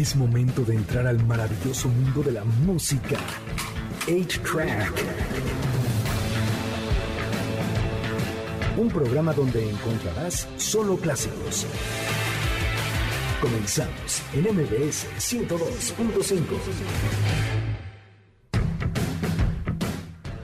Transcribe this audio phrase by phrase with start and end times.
[0.00, 3.18] Es momento de entrar al maravilloso mundo de la música.
[4.06, 4.94] 8-Track.
[8.78, 11.66] Un programa donde encontrarás solo clásicos.
[13.42, 16.44] Comenzamos en MBS 102.5.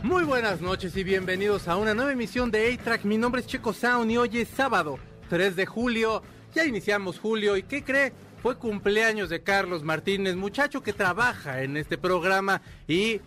[0.02, 3.04] Muy buenas noches y bienvenidos a una nueva emisión de A-Track.
[3.04, 4.98] Mi nombre es Checo Sound y hoy es sábado,
[5.30, 6.22] 3 de julio.
[6.54, 8.12] Ya iniciamos julio y ¿qué cree?
[8.46, 13.20] Fue cumpleaños de Carlos Martínez, muchacho que trabaja en este programa y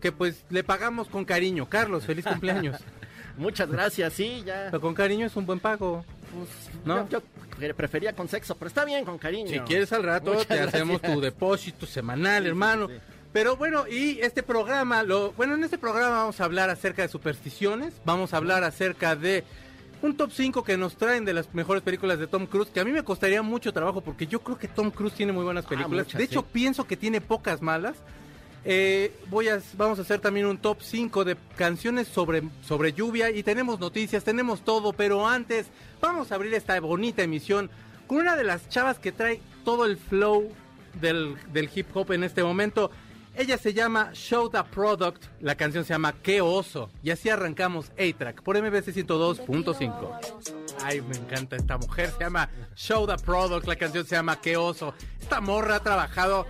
[0.00, 1.68] que pues le pagamos con cariño.
[1.68, 2.80] Carlos, feliz cumpleaños.
[3.36, 4.66] Muchas gracias, sí, ya.
[4.72, 6.04] Pero con cariño es un buen pago.
[6.36, 6.48] Pues,
[6.84, 7.08] ¿No?
[7.08, 7.22] yo,
[7.60, 9.48] yo prefería con sexo, pero está bien con cariño.
[9.48, 12.88] Si quieres al rato Muchas te hacemos tu depósito semanal, sí, hermano.
[12.88, 13.00] sí, sí.
[13.32, 17.08] Pero bueno, y este programa, lo bueno, en este programa vamos a hablar acerca de
[17.08, 19.44] supersticiones, vamos a hablar acerca de
[20.04, 22.84] un top 5 que nos traen de las mejores películas de Tom Cruise, que a
[22.84, 26.06] mí me costaría mucho trabajo porque yo creo que Tom Cruise tiene muy buenas películas.
[26.06, 26.46] muchas, de hecho, sí.
[26.52, 27.96] pienso que tiene pocas malas.
[28.66, 33.30] Eh, voy a, vamos a hacer también un top 5 de canciones sobre, sobre lluvia
[33.30, 35.68] y tenemos noticias, tenemos todo, pero antes
[36.02, 37.70] vamos a abrir esta bonita emisión
[38.06, 40.50] con una de las chavas que trae todo el flow
[41.00, 42.90] del, del hip hop en este momento.
[43.36, 47.90] Ella se llama Show the Product, la canción se llama Qué oso y así arrancamos
[47.98, 50.54] A-Track por MBC 102.5.
[50.82, 54.56] Ay, me encanta esta mujer, se llama Show the Product, la canción se llama Qué
[54.56, 54.94] oso.
[55.20, 56.46] Esta morra ha trabajado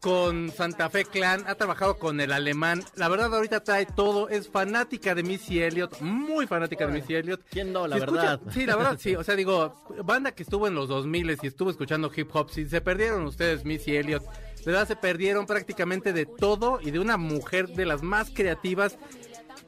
[0.00, 2.82] con Santa Fe Clan, ha trabajado con el alemán.
[2.96, 4.28] La verdad, ahorita trae todo.
[4.28, 7.42] Es fanática de Missy Elliott, muy fanática de Missy Elliott.
[7.48, 8.40] ¿Quién no, la Si verdad?
[8.50, 9.14] sí, la verdad, sí.
[9.16, 12.66] O sea, digo, banda que estuvo en los 2000 y estuvo escuchando hip hop, si
[12.66, 14.24] se perdieron ustedes Missy Elliott,
[14.64, 18.96] verdad se perdieron prácticamente de todo y de una mujer de las más creativas.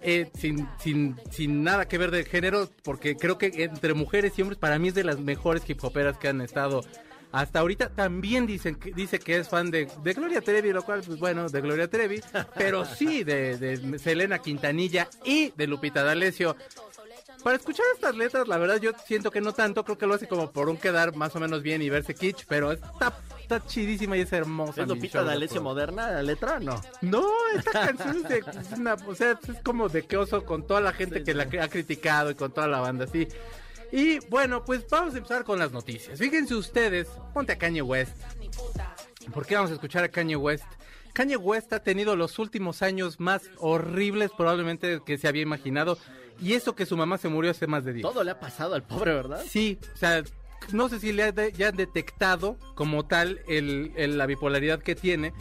[0.03, 4.43] eh, sin, sin, sin nada que ver de género, porque creo que entre mujeres y
[4.43, 6.83] hombres para mí es de las mejores hip hoperas que han estado
[7.33, 11.19] hasta ahorita también dicen dice que es fan de, de Gloria Trevi, lo cual, pues
[11.19, 12.21] bueno, de Gloria Trevi,
[12.55, 16.55] pero sí de, de Selena Quintanilla y de Lupita D'Alessio.
[17.43, 20.29] Para escuchar estas letras, la verdad yo siento que no tanto, creo que lo hace
[20.29, 24.17] como por un quedar más o menos bien y verse kitsch, pero está, está chidísima
[24.17, 24.83] y es hermosa.
[24.83, 26.59] ¿Es Lupita D'Alessio moderna, la letra?
[26.61, 26.81] No.
[27.03, 27.25] No,
[27.57, 30.81] esta canción es de, es una- o sea, es como de que oso con toda
[30.81, 31.37] la gente Sí, que sí.
[31.39, 33.29] la ha criticado y con toda la banda, sí.
[33.93, 36.19] Y bueno, pues vamos a empezar con las noticias.
[36.19, 38.17] Fíjense ustedes, ponte a Kanye West.
[39.33, 40.65] ¿Por qué vamos a escuchar a Kanye West?
[41.13, 45.97] Kanye West ha tenido los últimos años más horribles probablemente que se había imaginado.
[46.43, 48.03] Y eso que su mamá se murió hace más de 10.
[48.03, 49.45] Todo le ha pasado al pobre, ¿verdad?
[49.49, 50.25] Sí, o sea,
[50.73, 54.81] no sé si le ha de- ya han detectado como tal el, el- la bipolaridad
[54.81, 55.33] que tiene,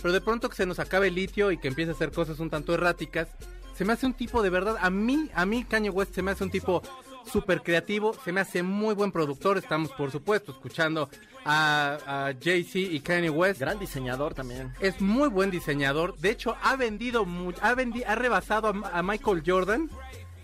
[0.00, 2.38] pero de pronto que se nos acabe el litio y que empiece a hacer cosas
[2.40, 3.28] un tanto erráticas,
[3.76, 6.30] se me hace un tipo de verdad, a mí, a mí Kanye West se me
[6.32, 6.82] hace un tipo
[7.30, 11.08] súper creativo, se me hace muy buen productor, estamos por supuesto escuchando
[11.44, 13.60] a, a Jay-Z y Kanye West.
[13.60, 14.72] Gran diseñador también.
[14.80, 16.16] Es muy buen diseñador.
[16.18, 17.22] De hecho, ha vendido
[17.62, 19.88] ha, vendi- ha rebasado a, a Michael Jordan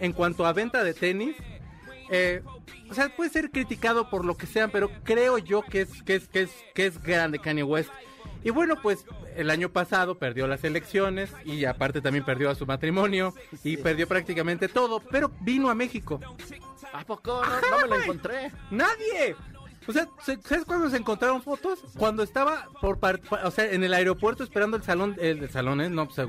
[0.00, 1.36] en cuanto a venta de tenis.
[2.10, 2.42] Eh,
[2.90, 6.16] o sea, puede ser criticado por lo que sea, pero creo yo que es, que
[6.16, 7.90] es, que es, que es grande Kanye West.
[8.44, 12.64] Y bueno, pues el año pasado perdió las elecciones y aparte también perdió a su
[12.64, 13.34] matrimonio
[13.64, 16.20] y perdió prácticamente todo, pero vino a México.
[16.92, 17.42] ¿A poco?
[17.44, 18.52] No, no me lo encontré.
[18.70, 19.34] ¡Nadie!
[19.88, 21.80] O sea, ¿se- ¿sabes cuándo se encontraron fotos?
[21.98, 22.98] Cuando estaba por
[23.44, 25.88] o sea, en el aeropuerto esperando el salón, el, el salón, ¿eh?
[25.90, 26.28] no, pues,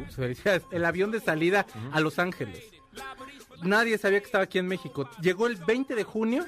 [0.72, 2.64] el avión de salida a Los Ángeles.
[3.64, 5.10] Nadie sabía que estaba aquí en México.
[5.22, 6.46] Llegó el 20 de junio,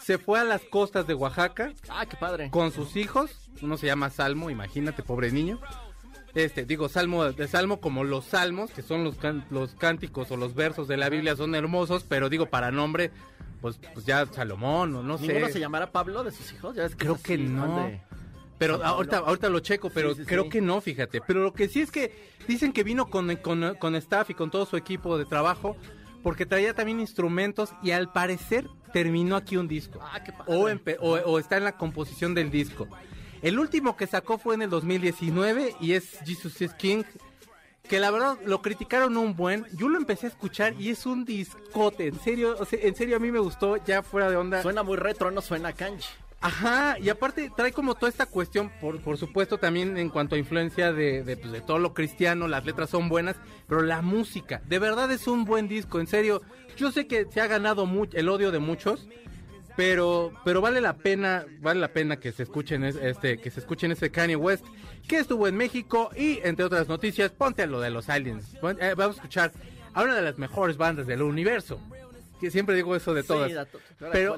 [0.00, 2.50] se fue a las costas de Oaxaca Ah, qué padre.
[2.50, 3.30] con sus hijos.
[3.62, 5.58] Uno se llama Salmo, imagínate, pobre niño.
[6.34, 10.36] Este, digo, salmo de salmo como los salmos, que son los, can- los cánticos o
[10.36, 13.12] los versos de la Biblia, son hermosos, pero digo, para nombre,
[13.60, 15.28] pues, pues ya Salomón o no sé.
[15.28, 16.74] ¿Ninguno se llamará Pablo de sus hijos?
[16.74, 17.86] Ya ves Creo es que no.
[17.86, 18.00] de-
[18.72, 20.48] Pero ahorita, ahorita lo checo, pero Sí, sí, creo sí.
[20.50, 21.20] que no, fíjate.
[21.26, 22.12] Pero lo que sí es que
[22.48, 25.76] dicen que vino con, con, con staff y con todo su equipo de trabajo,
[26.22, 29.98] porque traía también instrumentos y al parecer terminó aquí un disco.
[30.02, 30.98] Ah, qué padre.
[31.00, 32.88] o, o, o está en la composición del disco.
[33.42, 37.02] El último que sacó fue en el 2019 y es Jesus is King.
[37.86, 39.66] Que la verdad lo criticaron un buen.
[39.76, 42.06] Yo lo empecé a escuchar y es un discote.
[42.06, 44.62] En serio, o sea, en serio a mí me gustó, ya fuera de onda.
[44.62, 46.08] Suena muy retro, no suena kanji.
[46.46, 50.38] Ajá, y aparte trae como toda esta cuestión, por, por supuesto también en cuanto a
[50.38, 53.36] influencia de, de, pues, de todo lo cristiano, las letras son buenas,
[53.66, 56.42] pero la música, de verdad es un buen disco, en serio.
[56.76, 59.08] Yo sé que se ha ganado mu- el odio de muchos,
[59.76, 63.60] pero pero vale la pena, vale la pena que se escuchen es- este que se
[63.60, 64.64] escuchen ese Kanye West
[65.08, 68.54] que estuvo en México y entre otras noticias, ponte a lo de los aliens.
[68.80, 69.52] Eh, vamos a escuchar
[69.94, 71.80] a una de las mejores bandas del universo.
[72.40, 73.48] Que siempre digo eso de todas.
[73.48, 74.36] Sí, dato- ¿ahora pero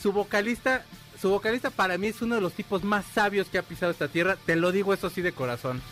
[0.00, 0.84] su vocalista,
[1.20, 4.08] su vocalista para mí es uno de los tipos más sabios que ha pisado esta
[4.08, 4.36] tierra.
[4.46, 5.82] Te lo digo eso sí de corazón.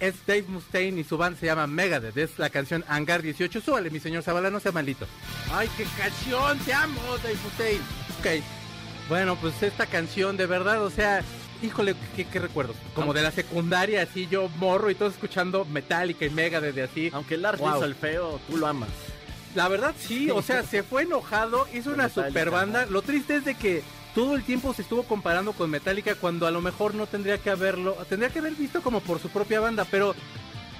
[0.00, 2.16] Es Dave Mustaine y su banda se llama Megadeth.
[2.16, 3.60] Es la canción Hangar 18.
[3.60, 5.06] Súbale, mi señor Zavala, no sea malito.
[5.52, 6.58] ¡Ay, qué canción!
[6.60, 7.80] ¡Te amo, Dave Mustaine!
[8.18, 8.44] Ok.
[9.08, 11.22] Bueno, pues esta canción, de verdad, o sea,
[11.62, 12.76] híjole, qué, qué recuerdos.
[12.96, 17.10] Como de la secundaria, así yo morro y todo escuchando Metallica y Megadeth de así.
[17.12, 17.76] Aunque Lars Wow.
[17.76, 18.88] hizo el feo, tú lo amas.
[19.54, 22.86] La verdad sí, o sea, se fue enojado, hizo una super banda.
[22.86, 23.82] Lo triste es de que
[24.14, 27.50] todo el tiempo se estuvo comparando con Metallica cuando a lo mejor no tendría que
[27.50, 30.14] haberlo, tendría que haber visto como por su propia banda, pero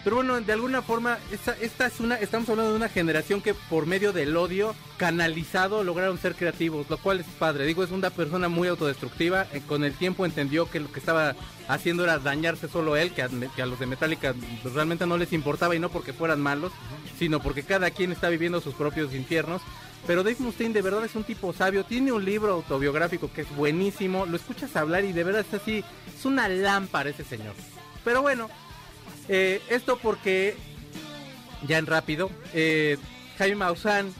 [0.04, 3.86] pero bueno, de alguna forma esta, es una estamos hablando de una generación que por
[3.86, 7.66] medio del odio canalizado lograron ser creativos, lo cual es padre.
[7.66, 11.36] Digo, es una persona muy autodestructiva, eh, con el tiempo entendió que lo que estaba
[11.68, 15.16] haciendo era dañarse solo él, que a, que a los de Metallica pues, realmente no
[15.16, 16.72] les importaba y no porque fueran malos,
[17.18, 19.62] sino porque cada quien está viviendo sus propios infiernos.
[20.06, 23.56] Pero Dave Mustaine de verdad es un tipo sabio, tiene un libro autobiográfico que es
[23.56, 27.54] buenísimo, lo escuchas hablar y de verdad es así, es una lámpara ese señor.
[28.04, 28.48] Pero bueno,
[29.28, 30.56] eh, esto porque,
[31.66, 32.98] ya en rápido, eh,
[33.38, 34.12] Jaime Maussan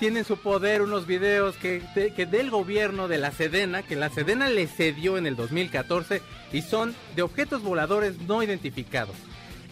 [0.00, 1.82] tiene en su poder unos videos que,
[2.14, 6.20] que del gobierno de la Sedena, que la Sedena le cedió en el 2014
[6.52, 9.16] y son de objetos voladores no identificados.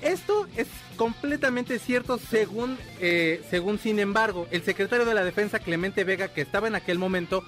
[0.02, 6.04] Esto es completamente cierto según, eh, según sin embargo, el secretario de la Defensa Clemente
[6.04, 7.42] Vega, que estaba en aquel momento,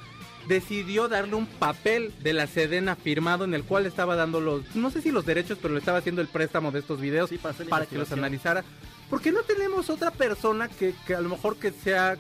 [0.49, 4.91] decidió darle un papel de la Sedena firmado en el cual estaba dando los, no
[4.91, 7.39] sé si los derechos, pero le estaba haciendo el préstamo de estos videos Sí,
[7.69, 8.65] para que los analizara.
[9.11, 12.17] Porque no tenemos otra persona que, que a lo mejor que sea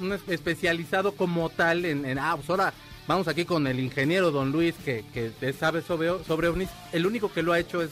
[0.00, 2.72] un es- especializado como tal en, en, ah, pues ahora
[3.08, 6.68] vamos aquí con el ingeniero Don Luis que, que sabe sobre, sobre ovnis.
[6.92, 7.90] El único que lo ha hecho es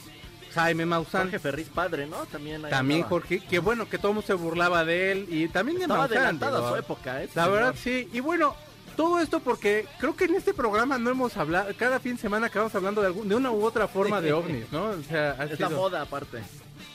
[0.56, 1.22] Jaime Maussan.
[1.22, 2.16] Jorge Ferriz padre, ¿no?
[2.26, 3.10] También ahí También andaba.
[3.10, 6.42] Jorge, que bueno, que todo el mundo se burlaba de él y también de Maussan,
[6.42, 7.28] a su época, ¿eh?
[7.34, 7.52] La señor.
[7.58, 8.56] verdad sí, y bueno,
[8.96, 12.46] todo esto porque creo que en este programa no hemos hablado, cada fin de semana
[12.46, 14.86] acabamos hablando de, algún, de una u otra forma de ovnis, ¿no?
[14.86, 16.38] O sea, ha Es la moda aparte.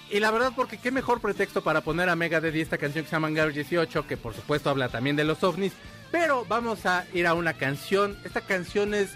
[0.10, 3.10] y la verdad, porque qué mejor pretexto para poner a Megadeth y esta canción que
[3.10, 5.74] se llama Hangar 18, que por supuesto habla también de los ovnis.
[6.12, 8.18] Pero vamos a ir a una canción.
[8.26, 9.12] Esta canción es.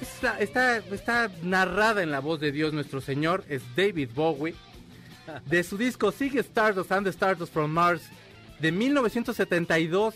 [0.00, 3.44] Está, narrada en la voz de Dios nuestro Señor.
[3.48, 4.54] Es David Bowie.
[5.46, 8.02] De su disco Sigue Stardust and the Stardust from Mars
[8.60, 10.14] de 1972.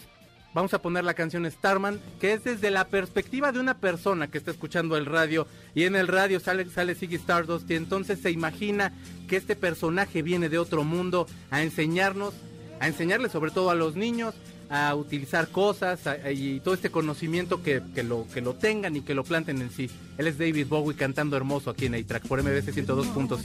[0.52, 4.38] Vamos a poner la canción Starman, que es desde la perspectiva de una persona que
[4.38, 8.32] está escuchando el radio y en el radio sale, sale Ziggy Stardust y entonces se
[8.32, 8.92] imagina
[9.28, 12.34] que este personaje viene de otro mundo a enseñarnos,
[12.80, 14.34] a enseñarle sobre todo a los niños
[14.70, 19.00] a utilizar cosas a- y todo este conocimiento que, que lo, que lo tengan y
[19.02, 19.90] que lo planten en sí.
[20.16, 23.40] Él es David Bowie cantando hermoso aquí en A-Track por MBC 102.5.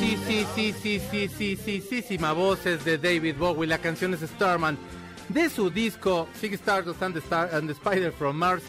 [0.00, 3.68] Sí, sí, sí, sí, sí, sí, sí, sí, sí, sí, voz es de David Bowie.
[3.68, 4.76] La canción es Starman
[5.28, 8.64] de su disco Ziggy Stardust and the, Star- and the Spider from Mars.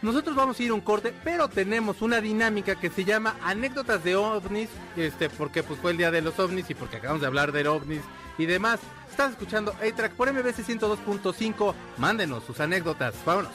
[0.00, 4.04] Nosotros vamos a ir a un corte, pero tenemos una dinámica que se llama anécdotas
[4.04, 7.26] de ovnis, este, porque pues fue el día de los ovnis y porque acabamos de
[7.26, 8.02] hablar de ovnis
[8.38, 8.78] y demás.
[9.10, 11.74] Estás escuchando A-Track por MBC 102.5.
[11.96, 13.14] Mándenos sus anécdotas.
[13.24, 13.52] Vámonos.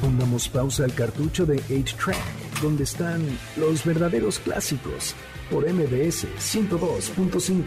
[0.00, 3.26] Pongamos pausa al cartucho de 8-Track, donde están
[3.56, 5.14] los verdaderos clásicos,
[5.50, 7.62] por MBS 102.5.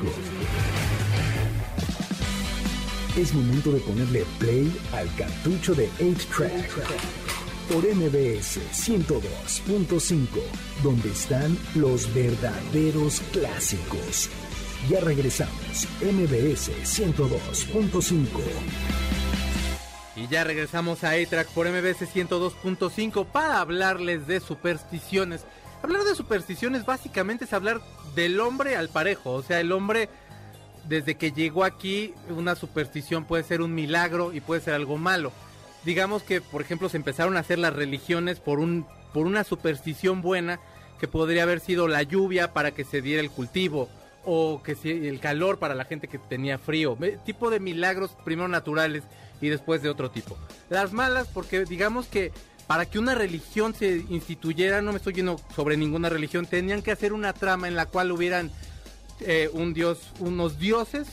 [3.18, 6.70] Es momento de ponerle play al cartucho de 8-Track,
[7.68, 10.28] por MBS 102.5,
[10.84, 14.30] donde están los verdaderos clásicos.
[14.88, 18.24] Ya regresamos, MBS 102.5.
[20.16, 25.44] Y ya regresamos a A-Track por MBS 102.5 para hablarles de supersticiones.
[25.84, 27.82] Hablar de supersticiones básicamente es hablar
[28.16, 29.34] del hombre al parejo.
[29.34, 30.10] O sea, el hombre,
[30.88, 35.32] desde que llegó aquí, una superstición puede ser un milagro y puede ser algo malo.
[35.84, 40.22] Digamos que, por ejemplo, se empezaron a hacer las religiones por, un, por una superstición
[40.22, 40.60] buena
[41.00, 43.90] que podría haber sido la lluvia para que se diera el cultivo
[44.26, 48.48] o que si el calor para la gente que tenía frío, tipo de milagros primero
[48.48, 49.04] naturales
[49.42, 50.38] y después de otro tipo.
[50.70, 52.32] Las malas porque digamos que
[52.68, 56.92] para que una religión se instituyera, no me estoy yendo sobre ninguna religión, tenían que
[56.92, 58.52] hacer una trama en la cual hubieran
[59.22, 61.08] eh, un dios, unos dioses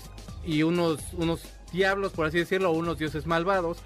[0.44, 1.40] y unos, unos
[1.72, 3.78] diablos, por así decirlo, o unos dioses malvados.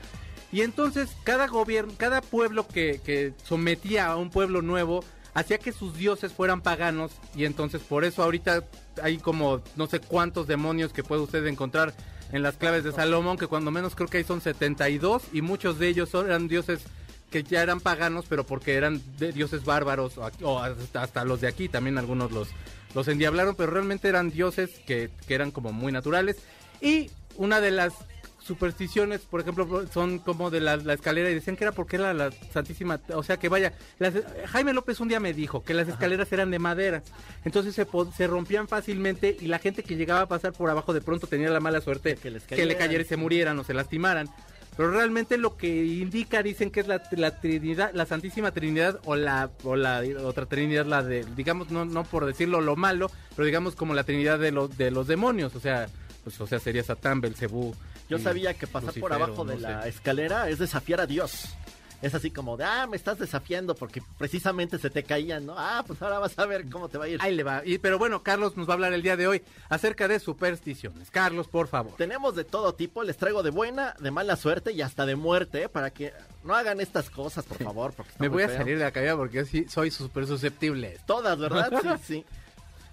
[0.50, 5.72] Y entonces cada gobierno, cada pueblo que, que sometía a un pueblo nuevo, hacía que
[5.72, 7.12] sus dioses fueran paganos.
[7.34, 8.64] Y entonces por eso ahorita
[9.02, 11.94] hay como no sé cuántos demonios que puede usted encontrar
[12.32, 15.78] en las claves de Salomón, que cuando menos creo que hay son 72 y muchos
[15.78, 16.82] de ellos eran dioses
[17.30, 21.68] que ya eran paganos, pero porque eran de dioses bárbaros o, hasta los de aquí,
[21.68, 22.48] también algunos los,
[22.94, 26.36] los endiablaron, pero realmente eran dioses que, que eran como muy naturales.
[26.80, 27.94] Y una de las
[28.42, 32.12] supersticiones, por ejemplo, son como de la, la escalera y decían que era porque era
[32.14, 34.14] la Santísima, o sea que vaya, las-
[34.48, 37.02] Jaime López un día me dijo que las escaleras eran de madera,
[37.44, 41.00] entonces se, se rompían fácilmente y la gente que llegaba a pasar por abajo de
[41.00, 43.74] pronto tenía la mala suerte Que les que le cayera y se murieran o se
[43.74, 44.28] lastimaran.
[44.76, 49.14] Pero realmente lo que indica, dicen que es la, la Trinidad, la Santísima Trinidad o
[49.16, 53.44] la, o la otra Trinidad, la de, digamos, no, no por decirlo lo malo, pero
[53.44, 55.88] digamos como la Trinidad de los, de los demonios, o sea,
[56.24, 57.74] pues, o sea, sería Satán, Belcebú.
[58.10, 59.88] Yo sabía que pasar por abajo de no la sé.
[59.88, 61.54] escalera es desafiar a Dios.
[62.02, 65.54] Es así como de, ah, me estás desafiando porque precisamente se te caían, ¿no?
[65.58, 67.18] Ah, pues ahora vas a ver cómo te va a ir.
[67.20, 67.60] Ahí le va.
[67.62, 71.10] Y, pero bueno, Carlos nos va a hablar el día de hoy acerca de supersticiones.
[71.10, 71.94] Carlos, por favor.
[71.98, 75.64] Tenemos de todo tipo, les traigo de buena, de mala suerte y hasta de muerte,
[75.64, 75.68] ¿eh?
[75.68, 77.92] para que no hagan estas cosas, por favor.
[77.92, 78.56] Porque Me voy a feo.
[78.56, 80.98] salir de la cabina porque yo sí soy súper susceptible.
[81.06, 81.70] Todas, ¿verdad?
[81.82, 82.24] Sí, sí.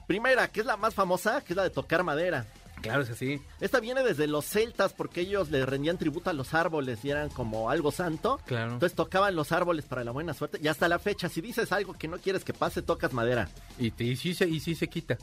[0.05, 2.45] Primera, que es la más famosa, que es la de tocar madera.
[2.81, 3.41] Claro, es así.
[3.59, 7.29] Esta viene desde los celtas porque ellos le rendían tributo a los árboles y eran
[7.29, 8.39] como algo santo.
[8.45, 8.73] Claro.
[8.73, 10.59] Entonces tocaban los árboles para la buena suerte.
[10.61, 13.49] Y hasta la fecha, si dices algo que no quieres que pase, tocas madera.
[13.79, 15.17] Y, y sí, se, y sí se quita.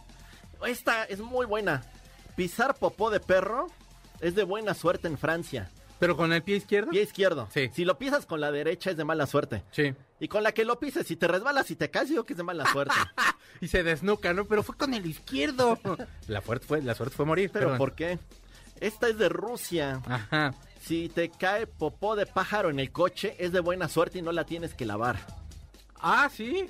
[0.66, 1.82] Esta es muy buena.
[2.36, 3.68] Pisar popó de perro
[4.20, 5.70] es de buena suerte en Francia.
[6.04, 6.90] ¿Pero con el pie izquierdo?
[6.90, 7.48] Pie izquierdo.
[7.50, 7.70] Sí.
[7.72, 9.62] Si lo pisas con la derecha es de mala suerte.
[9.70, 9.94] Sí.
[10.20, 12.36] Y con la que lo pises, si te resbalas y te caes, digo que es
[12.36, 12.94] de mala suerte.
[13.60, 14.44] Y se desnuca, ¿no?
[14.44, 15.78] Pero fue con el izquierdo.
[16.28, 17.50] La, fuerte fue, la suerte fue morir.
[17.52, 17.78] Pero perdón.
[17.78, 18.18] ¿por qué?
[18.80, 20.02] Esta es de Rusia.
[20.06, 20.52] Ajá.
[20.82, 24.32] Si te cae popó de pájaro en el coche, es de buena suerte y no
[24.32, 25.16] la tienes que lavar.
[25.94, 26.68] Ah, sí.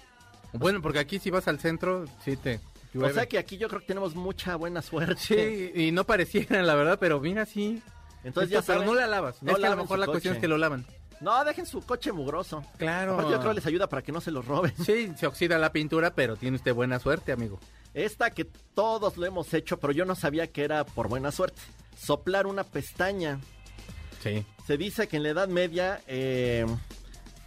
[0.52, 2.60] Bueno, porque aquí si vas al centro, sí te
[2.94, 5.16] O sea que aquí yo creo que tenemos mucha buena suerte.
[5.16, 7.82] Sí, y no pareciera, la verdad, pero mira, sí.
[8.24, 9.42] Entonces Esto, ya pero saben, no la lavas.
[9.42, 10.38] no es que a lo mejor la cuestión coche.
[10.38, 10.84] es que lo lavan.
[11.20, 12.64] No, dejen su coche mugroso.
[12.76, 13.14] Claro.
[13.14, 14.74] Aparte yo creo que les ayuda para que no se los roben.
[14.84, 17.60] Sí, se oxida la pintura, pero tiene usted buena suerte, amigo.
[17.94, 21.60] Esta que todos lo hemos hecho, pero yo no sabía que era por buena suerte.
[21.96, 23.38] Soplar una pestaña.
[24.22, 24.44] Sí.
[24.66, 26.66] Se dice que en la Edad Media eh,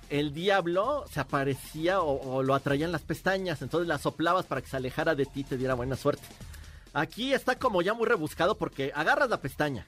[0.10, 4.68] el diablo se aparecía o, o lo atraían las pestañas, entonces las soplabas para que
[4.70, 6.24] se alejara de ti y te diera buena suerte.
[6.94, 9.86] Aquí está como ya muy rebuscado porque agarras la pestaña.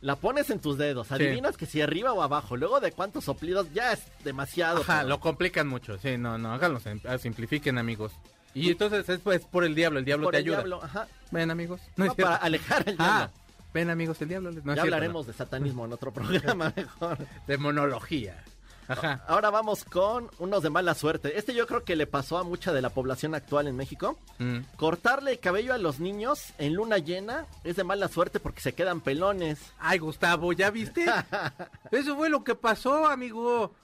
[0.00, 3.66] La pones en tus dedos, adivinas que si arriba o abajo, luego de cuántos soplidos
[3.72, 4.82] ya es demasiado.
[4.82, 5.98] Ajá, pero- lo complican mucho.
[5.98, 8.12] Sí, no, no, háganlo, ah, simplifiquen, amigos.
[8.54, 10.56] Y entonces es pues por el diablo, el diablo por te el ayuda.
[10.58, 11.06] diablo, ajá.
[11.30, 11.80] Ven, amigos.
[11.96, 13.04] No, para alejar al diablo.
[13.06, 13.30] Ah,
[13.74, 14.50] ven, amigos, el diablo.
[14.50, 17.18] No ya cierto, hablaremos de satanismo en otro programa mejor.
[17.46, 18.42] de monología.
[18.88, 19.22] Ajá.
[19.26, 21.38] Ahora vamos con unos de mala suerte.
[21.38, 24.18] Este yo creo que le pasó a mucha de la población actual en México.
[24.38, 24.60] Mm.
[24.76, 28.72] Cortarle el cabello a los niños en luna llena es de mala suerte porque se
[28.72, 29.60] quedan pelones.
[29.78, 31.04] Ay, Gustavo, ¿ya viste?
[31.90, 33.74] Eso fue lo que pasó, amigo.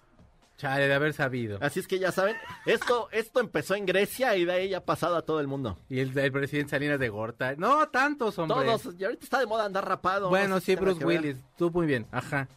[0.56, 1.58] Chale, de haber sabido.
[1.60, 5.16] Así es que ya saben, esto, esto empezó en Grecia y de ahí ha pasado
[5.16, 5.78] a todo el mundo.
[5.88, 7.54] Y el, el presidente Salinas de Gorta.
[7.56, 8.64] No, tantos, hombre.
[8.64, 10.28] Todos, y ahorita está de moda andar rapado.
[10.28, 11.04] Bueno, no sé si sí, Bruce.
[11.04, 11.36] Willis.
[11.58, 12.06] Tú muy bien.
[12.12, 12.48] Ajá.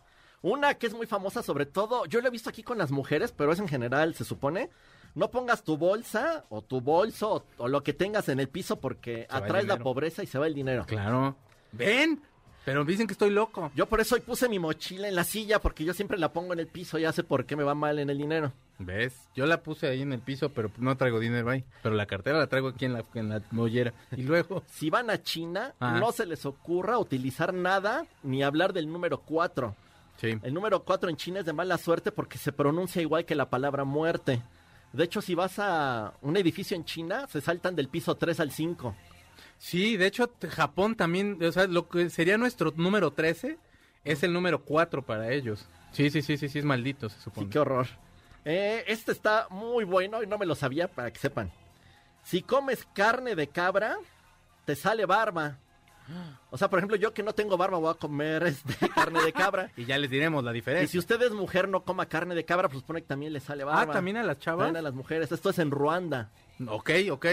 [0.47, 3.33] Una que es muy famosa sobre todo, yo lo he visto aquí con las mujeres,
[3.35, 4.69] pero es en general, se supone.
[5.13, 8.79] No pongas tu bolsa o tu bolso o, o lo que tengas en el piso
[8.79, 10.85] porque atraes la pobreza y se va el dinero.
[10.85, 11.35] Claro.
[11.73, 12.21] ¿Ven?
[12.63, 13.71] Pero dicen que estoy loco.
[13.75, 16.53] Yo por eso hoy puse mi mochila en la silla porque yo siempre la pongo
[16.53, 18.51] en el piso, ya sé por qué me va mal en el dinero.
[18.79, 19.15] ¿Ves?
[19.35, 21.63] Yo la puse ahí en el piso, pero no traigo dinero ahí.
[21.81, 23.93] Pero la cartera la traigo aquí en la, en la mollera.
[24.15, 24.63] Y luego...
[24.69, 25.97] Si van a China, Ah.
[25.99, 29.73] no se les ocurra utilizar nada ni hablar del número 4.
[30.17, 30.37] Sí.
[30.41, 33.49] El número 4 en China es de mala suerte porque se pronuncia igual que la
[33.49, 34.41] palabra muerte.
[34.93, 38.51] De hecho, si vas a un edificio en China, se saltan del piso 3 al
[38.51, 38.95] 5.
[39.59, 43.57] Sí, de hecho, Japón también, o sea, lo que sería nuestro número 13
[44.03, 45.67] es el número 4 para ellos.
[45.91, 47.49] Sí, sí, sí, sí, sí, es maldito, se Sí, supone.
[47.49, 47.87] qué horror.
[48.45, 51.51] Eh, este está muy bueno y no me lo sabía para que sepan.
[52.23, 53.97] Si comes carne de cabra,
[54.65, 55.57] te sale barba.
[56.49, 59.33] O sea, por ejemplo, yo que no tengo barba voy a comer este, carne de
[59.33, 59.69] cabra.
[59.75, 60.87] Y ya les diremos la Y diferencia.
[60.89, 63.63] si usted es mujer, no coma carne de cabra, pues supone que también le sale
[63.65, 63.81] barba.
[63.81, 64.65] ah, también a las chavas.
[64.65, 65.31] También a las mujeres.
[65.31, 66.29] Esto es en Ruanda.
[66.67, 67.25] Ok, ok.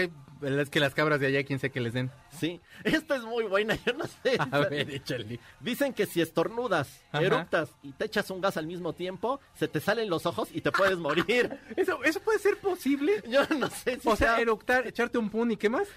[0.43, 2.11] Es que las cabras de allá, quién sé que les den.
[2.37, 2.59] Sí.
[2.83, 4.37] Esta es muy buena, yo no sé.
[4.51, 5.39] A ver, échale.
[5.61, 7.23] Dicen que si estornudas, Ajá.
[7.23, 10.59] eructas y te echas un gas al mismo tiempo, se te salen los ojos y
[10.61, 11.57] te puedes morir.
[11.77, 13.23] ¿Eso, ¿Eso puede ser posible?
[13.27, 15.87] Yo no sé si O sea, sea- eructar, echarte un pun y qué más.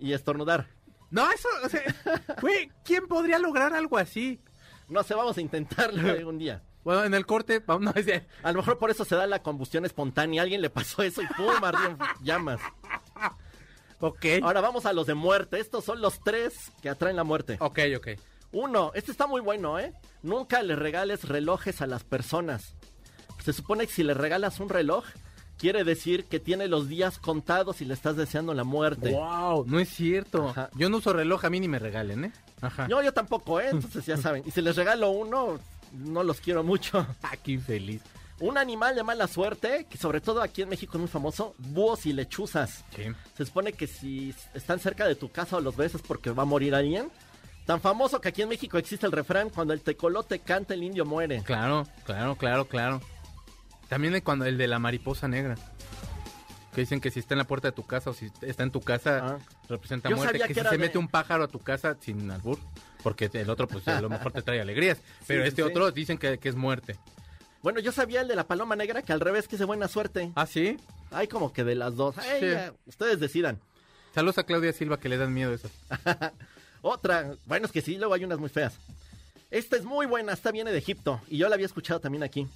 [0.00, 0.66] y estornudar.
[1.10, 1.82] No, eso, o sea,
[2.40, 4.40] güey, ¿quién podría lograr algo así?
[4.88, 6.62] No sé, vamos a intentarlo algún día.
[6.84, 8.02] Bueno, en el corte, vamos, no,
[8.44, 10.42] A lo mejor por eso se da la combustión espontánea.
[10.42, 12.60] Alguien le pasó eso y pum, ardió llamas.
[13.98, 14.24] ok.
[14.42, 15.58] Ahora vamos a los de muerte.
[15.58, 17.56] Estos son los tres que atraen la muerte.
[17.58, 18.08] Ok, ok.
[18.52, 19.92] Uno, este está muy bueno, ¿eh?
[20.22, 22.76] Nunca le regales relojes a las personas.
[23.44, 25.04] Se supone que si le regalas un reloj,
[25.58, 29.10] quiere decir que tiene los días contados y le estás deseando la muerte.
[29.10, 30.48] Wow, no es cierto.
[30.48, 30.70] Ajá.
[30.74, 32.32] Yo no uso reloj, a mí ni me regalen, ¿eh?
[32.60, 32.88] Ajá.
[32.88, 33.68] No, yo tampoco, ¿eh?
[33.70, 34.42] Entonces ya saben.
[34.46, 35.58] Y si les regalo uno,
[35.92, 37.06] no los quiero mucho.
[37.22, 38.02] Ah, qué infeliz.
[38.38, 42.04] Un animal de mala suerte, que sobre todo aquí en México es muy famoso, búhos
[42.04, 42.84] y lechuzas.
[42.94, 43.04] Sí.
[43.34, 46.42] Se supone que si están cerca de tu casa o los ves es porque va
[46.42, 47.10] a morir alguien.
[47.64, 51.04] Tan famoso que aquí en México existe el refrán, cuando el tecolote canta el indio
[51.04, 51.42] muere.
[51.42, 53.00] Claro, claro, claro, claro.
[53.88, 55.54] También hay cuando el de la mariposa negra.
[56.74, 58.70] Que dicen que si está en la puerta de tu casa o si está en
[58.70, 59.38] tu casa, Ah.
[59.68, 60.38] representa Yo muerte.
[60.38, 62.58] Que, que si se de- mete un pájaro a tu casa sin albur,
[63.02, 64.98] porque el otro, pues a lo mejor te trae alegrías.
[65.26, 65.68] Pero sí, este sí.
[65.68, 66.96] otro dicen que, que es muerte.
[67.62, 70.30] Bueno, yo sabía el de la paloma negra que al revés que es buena suerte.
[70.34, 70.76] ¿Ah, sí?
[71.10, 72.18] Hay como que de las dos.
[72.18, 72.46] Ay, Sí.
[72.50, 73.58] ya, ustedes decidan.
[74.14, 75.70] Saludos a Claudia Silva que le dan miedo eso.
[76.82, 78.74] Otra, bueno, es que sí, luego hay unas muy feas.
[79.50, 82.46] Esta es muy buena, esta viene de Egipto y yo la había escuchado también aquí.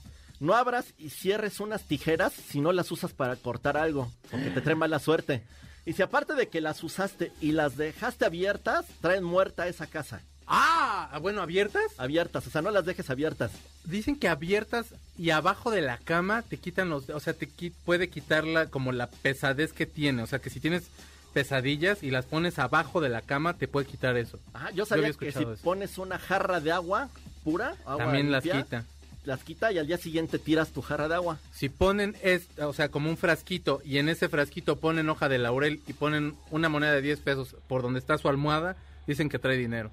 [0.41, 4.61] No abras y cierres unas tijeras si no las usas para cortar algo, porque te
[4.61, 5.43] trae mala suerte.
[5.87, 10.21] Y si aparte de que las usaste y las dejaste abiertas, traen muerta esa casa.
[10.47, 11.83] Ah, bueno, abiertas.
[11.99, 13.53] Abiertas, o sea, no las dejes abiertas.
[13.85, 17.73] Dicen que abiertas y abajo de la cama te quitan los, o sea, te qui-
[17.85, 20.85] puede quitarla como la pesadez que tiene, o sea, que si tienes
[21.33, 24.39] pesadillas y las pones abajo de la cama te puede quitar eso.
[24.53, 25.55] Ajá, yo sabía que si eso.
[25.63, 27.09] pones una jarra de agua
[27.45, 28.85] pura, agua También las quita.
[29.31, 31.39] Las quita y al día siguiente tiras tu jarra de agua.
[31.53, 35.39] Si ponen esta, o sea, como un frasquito y en ese frasquito ponen hoja de
[35.39, 38.75] laurel y ponen una moneda de 10 pesos por donde está su almohada,
[39.07, 39.93] dicen que trae dinero.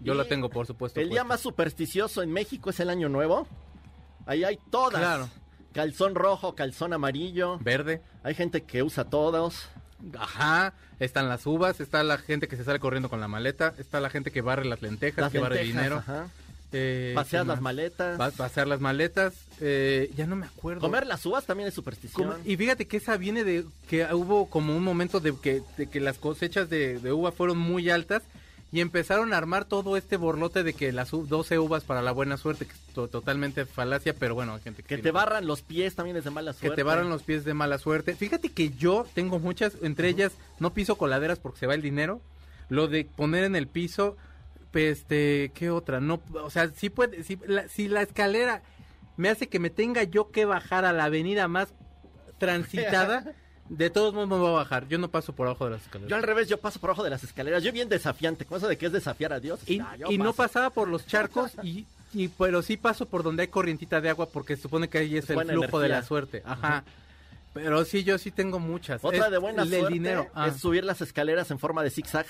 [0.00, 0.98] Yo Y lo tengo, por supuesto.
[0.98, 3.46] El día más supersticioso en México es el Año Nuevo.
[4.26, 5.00] Ahí hay todas.
[5.00, 5.28] Claro.
[5.72, 7.58] Calzón rojo, calzón amarillo.
[7.60, 8.02] Verde.
[8.24, 9.68] Hay gente que usa todos.
[10.18, 14.00] Ajá, están las uvas, está la gente que se sale corriendo con la maleta, está
[14.00, 15.98] la gente que barre las lentejas, Las que barre dinero.
[15.98, 16.26] ajá.
[16.72, 18.16] Eh, Paseas ¿qué las maletas.
[18.18, 20.80] Pa- pasear las maletas, eh, ya no me acuerdo.
[20.80, 22.34] Comer las uvas también es superstición.
[22.44, 26.00] Y fíjate que esa viene de que hubo como un momento de que, de que
[26.00, 28.22] las cosechas de, de uva fueron muy altas
[28.74, 32.10] y empezaron a armar todo este borlote de que las u- 12 uvas para la
[32.10, 34.96] buena suerte, que es to- totalmente falacia, pero bueno, hay gente que...
[34.96, 36.76] Que te barran los pies también es de mala que suerte.
[36.76, 38.16] te barran los pies de mala suerte.
[38.16, 42.22] Fíjate que yo tengo muchas, entre ellas no piso coladeras porque se va el dinero.
[42.70, 44.16] Lo de poner en el piso,
[44.72, 46.00] pues, este, ¿qué otra?
[46.00, 48.62] No, o sea, sí puede, si la, si la escalera
[49.16, 51.68] me hace que me tenga yo que bajar a la avenida más
[52.38, 53.34] transitada,
[53.68, 54.88] de todos modos me voy a bajar.
[54.88, 56.10] Yo no paso por abajo de las escaleras.
[56.10, 57.62] Yo al revés, yo paso por abajo de las escaleras.
[57.62, 59.60] Yo bien desafiante, con eso de que es desafiar a Dios.
[59.66, 59.78] y,
[60.18, 64.08] no pasaba por los charcos y, y pero sí paso por donde hay corrientita de
[64.08, 66.42] agua porque se supone que ahí es, Es el flujo de la suerte.
[66.44, 66.84] Ajá.
[67.54, 69.04] Pero sí, yo sí tengo muchas.
[69.04, 70.28] Otra Es de buena el suerte dinero.
[70.34, 70.48] Ah.
[70.48, 72.26] es subir las escaleras en forma de zigzag.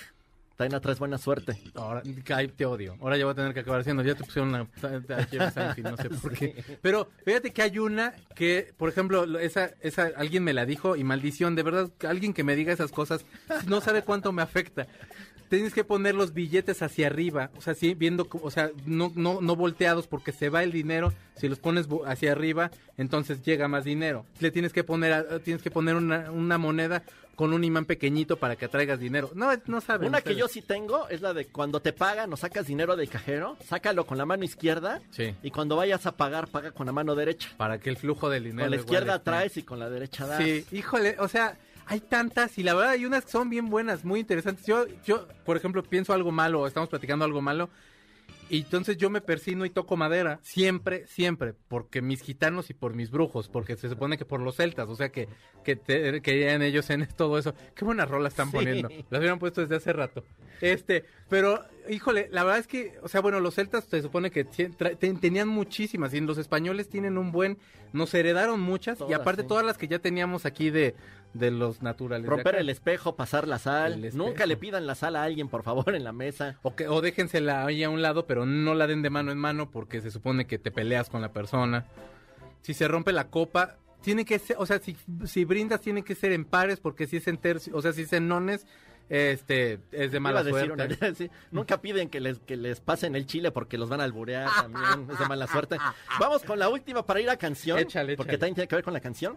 [0.57, 1.59] También atrás buena suerte.
[1.75, 2.03] Ahora,
[2.35, 2.97] ay, te odio.
[3.01, 4.03] Ahora ya voy a tener que acabar haciendo.
[4.03, 4.67] Ya te pusieron una.
[5.83, 6.63] no sé por qué.
[6.83, 10.95] Pero fíjate que hay una que, por ejemplo, lo- esa, esa, alguien me la dijo
[10.97, 13.25] y maldición, de verdad, alguien que me diga esas cosas
[13.67, 14.87] no sabe cuánto me afecta.
[15.57, 19.43] Tienes que poner los billetes hacia arriba, o sea, sí, viendo, o sea, no, no,
[19.43, 21.13] no volteados porque se va el dinero.
[21.37, 24.25] Si los pones hacia arriba, entonces llega más dinero.
[24.41, 27.03] Le tienes que poner, tienes que poner una, una moneda
[27.35, 29.31] con un imán pequeñito para que atraigas dinero.
[29.35, 30.09] No, no saben.
[30.09, 33.11] Una que yo sí tengo es la de cuando te pagan o sacas dinero del
[33.11, 35.35] cajero, sácalo con la mano izquierda Sí.
[35.43, 37.51] y cuando vayas a pagar, paga con la mano derecha.
[37.59, 40.43] para que el flujo del dinero Con la izquierda traes y con la derecha das.
[40.43, 44.05] Sí, híjole, o sea, hay tantas y la verdad hay unas que son bien buenas,
[44.05, 44.67] muy interesantes.
[44.67, 47.69] Yo, yo, por ejemplo, pienso algo malo o estamos platicando algo malo
[48.51, 52.93] y entonces yo me persino y toco madera, siempre, siempre, porque mis gitanos y por
[52.95, 55.27] mis brujos, porque se supone que por los celtas, o sea que,
[55.65, 57.55] que te- creían ellos en todo eso.
[57.75, 58.57] Qué buenas rolas están Sí.
[58.57, 58.89] poniendo.
[59.09, 60.23] Las hubieran puesto desde hace rato.
[60.61, 64.45] Este, pero, híjole, la verdad es que, o sea, bueno, los celtas se supone que
[64.45, 67.59] ten- tenían muchísimas y los españoles tienen un buen,
[67.93, 69.49] nos heredaron muchas y aparte sí.
[69.49, 70.95] todas las que ya teníamos aquí de,
[71.35, 72.29] de los naturales.
[72.29, 74.11] Romper el espejo, pasar la sal.
[74.15, 76.59] Nunca le pidan la sal a alguien, por favor, en la mesa.
[76.63, 79.39] O, que, o déjensela ahí a un lado, pero no la den de mano en
[79.39, 81.87] mano porque se supone que te peleas con la persona.
[82.63, 86.15] Si se rompe la copa, tiene que ser, o sea, si, si brindas tiene que
[86.15, 88.67] ser en pares porque si es en tercio, o sea, si es en nones,
[89.15, 90.73] este, es de mala suerte.
[90.73, 94.05] una- sí, Nunca piden que les, que les pasen el chile porque los van a
[94.05, 95.07] alburear también.
[95.13, 95.77] Es de mala suerte.
[96.19, 97.79] Vamos con la última para ir a canción.
[97.79, 98.39] Échale, Porque échale.
[98.39, 99.37] también tiene que ver con la canción.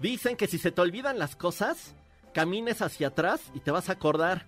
[0.00, 1.94] Dicen que si se te olvidan las cosas,
[2.34, 4.46] camines hacia atrás y te vas a acordar.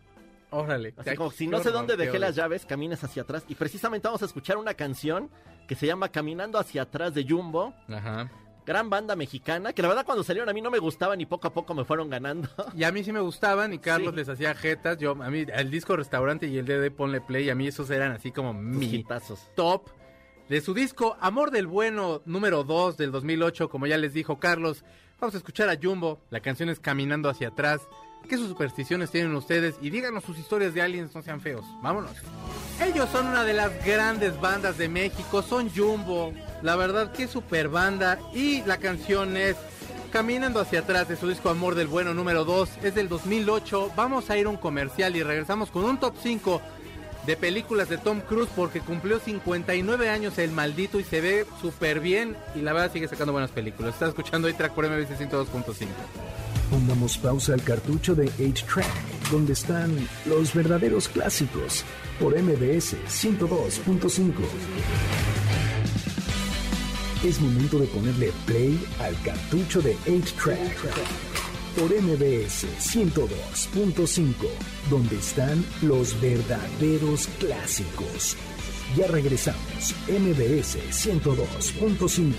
[0.51, 0.93] Órale.
[0.97, 3.45] Así como si no sé dónde dejé las llaves, camines hacia atrás.
[3.49, 5.31] Y precisamente vamos a escuchar una canción
[5.69, 7.75] que se llama Caminando hacia atrás de Jumbo.
[7.89, 8.29] Ajá.
[8.67, 11.49] Gran banda mexicana, que la verdad cuando salieron a mí no me gustaban y poco
[11.49, 12.49] a poco me fueron ganando.
[12.75, 14.17] Y a mí sí me gustaban y Carlos Sí.
[14.17, 14.99] les hacía jetas.
[14.99, 18.13] Yo, a mí, el disco restaurante y el DD Ponle Play, a mí esos eran
[18.13, 19.41] así como mi Hitazos.
[19.55, 19.89] top
[20.49, 24.85] de su disco Amor del Bueno número 2 del 2008, como ya les dijo Carlos.
[25.21, 26.21] Vamos a escuchar a Jumbo.
[26.31, 27.81] La canción es Caminando hacia atrás.
[28.29, 29.77] ¿Qué supersticiones tienen ustedes?
[29.83, 31.65] Y díganos sus historias de aliens, no sean feos.
[31.83, 32.13] Vámonos.
[32.83, 36.33] Ellos son una de las grandes bandas de México, son Jumbo.
[36.65, 38.19] La verdad, qué super banda.
[38.35, 39.55] Y la canción es
[40.11, 42.71] Caminando hacia atrás de su disco Amor del Bueno número 2.
[42.83, 43.93] Es del 2008.
[43.95, 46.63] Vamos a ir a un comercial y regresamos con un top 5
[47.27, 52.01] de películas de Tom Cruise porque cumplió 59 años el maldito y se ve súper
[52.01, 53.95] bien y la verdad sigue sacando buenas películas.
[53.95, 55.87] Está escuchando A-Track por MBC 102.5.
[56.71, 61.85] Pongamos pausa al cartucho de 8-Track, donde están los verdaderos clásicos,
[62.19, 64.33] por MBS 102.5.
[67.25, 70.59] Es momento de ponerle play al cartucho de 8-Track,
[71.75, 74.35] por MBS 102.5,
[74.91, 78.37] donde están los verdaderos clásicos.
[78.95, 82.31] Ya regresamos, MBS 102.5.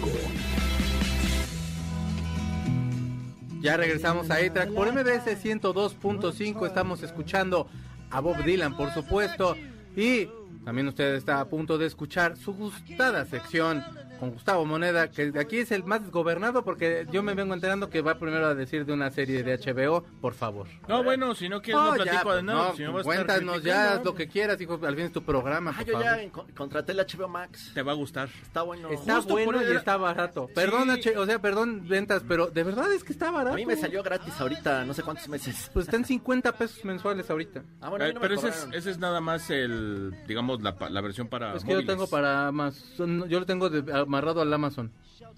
[3.62, 6.68] Ya regresamos a A-Track por MBS 102.5.
[6.68, 7.68] Estamos escuchando
[8.12, 9.58] a Bob Dylan, por supuesto.
[9.98, 10.28] Y
[10.64, 13.84] también usted está a punto de escuchar su gustada sección
[14.20, 18.02] con Gustavo Moneda, que aquí es el más gobernado porque yo me vengo enterando que
[18.02, 20.68] va primero a decir de una serie de HBO, por favor.
[20.88, 22.70] No, bueno, si no quieres no, platico de nada.
[22.70, 25.72] No, si no vas cuéntanos ya lo que quieras, hijo, al fin es tu programa,
[25.72, 26.06] Ah, por yo favor.
[26.06, 27.72] ya en- contraté el HBO Max.
[27.74, 28.30] Te va a gustar.
[28.42, 28.90] Está bueno.
[28.90, 30.50] Está Justo bueno y era- está barato.
[30.56, 31.10] Perdón, Sí.
[31.10, 33.54] H- o sea, perdón, ventas, pero de verdad es que está barato.
[33.56, 35.70] A mí me salió gratis ahorita, no sé cuántos meses.
[35.74, 37.64] Pues está en 50 pesos mensuales ahorita.
[37.82, 38.74] Ah, bueno, a mí Eh, no me pero ese es, cobraron.
[38.76, 41.94] ese es nada más el, digamos, la, pa- la versión para Es que yo móviles.
[41.96, 44.92] tengo para Amazon, yo lo tengo de- amarrado al Amazon.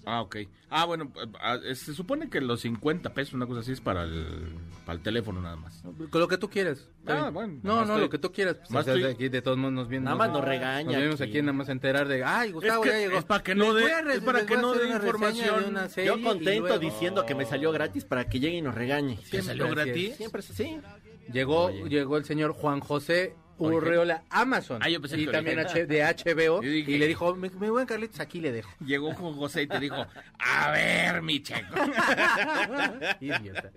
[0.04, 0.36] Ah, ok.
[0.70, 3.80] Ah, bueno, eh, ah, eh, se supone que los 50 pesos, una cosa así, es
[3.80, 5.82] para el, para el teléfono nada más.
[6.10, 6.88] Con lo que tú quieras.
[7.00, 8.56] Está Ah, bueno, No, no, estoy- lo que tú quieras.
[8.56, 10.04] Pues, más o sea, estoy- de aquí de todos modos nos vienen.
[10.04, 11.30] Nada más nos regaña Nos venimos aquí.
[11.30, 13.18] aquí nada más a enterar de, ay, Gustavo que ya llegó.
[13.18, 15.62] es para que no dé- es para que no dé información.
[15.64, 18.62] de una serie Yo contento luego- diciendo que me salió gratis para que llegue y
[18.62, 19.16] nos regañe.
[19.16, 20.10] ¿Que Siempre salió gratis?
[20.10, 20.16] es.
[20.16, 20.80] Siempre es así.
[21.32, 21.88] Llegó, Oye.
[21.88, 23.76] llegó el señor Juan José Oye.
[23.76, 24.80] Urreola Amazon.
[24.82, 25.58] Ah, yo pensé y que también.
[25.58, 26.60] H- de HBO.
[26.60, 28.70] Dije- y le dijo, mi, mi buen Carlitos, aquí le dejo.
[28.84, 30.06] Llegó con José y te dijo,
[30.38, 31.74] a ver, mi checo.
[33.20, 33.70] Idiota.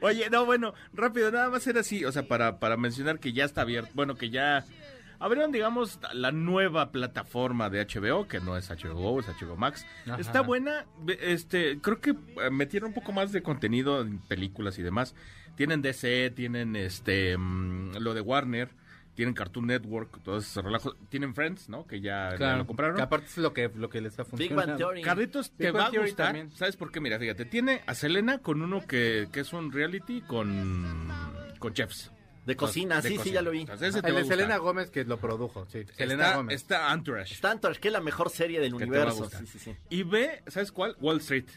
[0.00, 3.44] Oye, no, bueno, rápido, nada más era así, o sea, para, para mencionar que ya
[3.44, 4.64] está abierto, bueno, que ya
[5.20, 9.84] abrieron, digamos, la nueva plataforma de HBO, que no es HBO, es HBO Max.
[10.06, 10.20] Ajá.
[10.20, 10.86] Está buena,
[11.20, 15.14] este, creo que eh, metieron un poco más de contenido en películas y demás.
[15.58, 18.68] Tienen DC, tienen este, mm, lo de Warner,
[19.16, 20.94] tienen Cartoon Network, todo ese relajo.
[21.08, 21.84] Tienen Friends, ¿no?
[21.84, 22.94] Que ya, lo compraron.
[22.94, 24.66] Que aparte es lo que, lo que les está Big funcionando.
[24.68, 25.02] Bang Theory.
[25.02, 26.26] Carlitos, Big te Bang va a gustar.
[26.26, 26.52] también.
[26.52, 27.00] ¿Sabes por qué?
[27.00, 31.08] Mira, fíjate, tiene a Selena con uno que, que es un reality con,
[31.58, 32.12] con chefs.
[32.46, 33.62] De cocina, De sí, sí, ya lo vi.
[33.62, 34.24] Entonces, ese te El de.
[34.26, 35.82] Selena Gómez que lo produjo, sí.
[35.96, 36.54] Selena está, Gómez.
[36.54, 37.34] está Entourage.
[37.34, 39.24] Stanton, que es la mejor serie del que te va a universo.
[39.24, 39.40] gustar.
[39.40, 39.76] Sí, sí, sí.
[39.90, 40.96] Y ve, ¿sabes cuál?
[41.00, 41.48] Wall Street.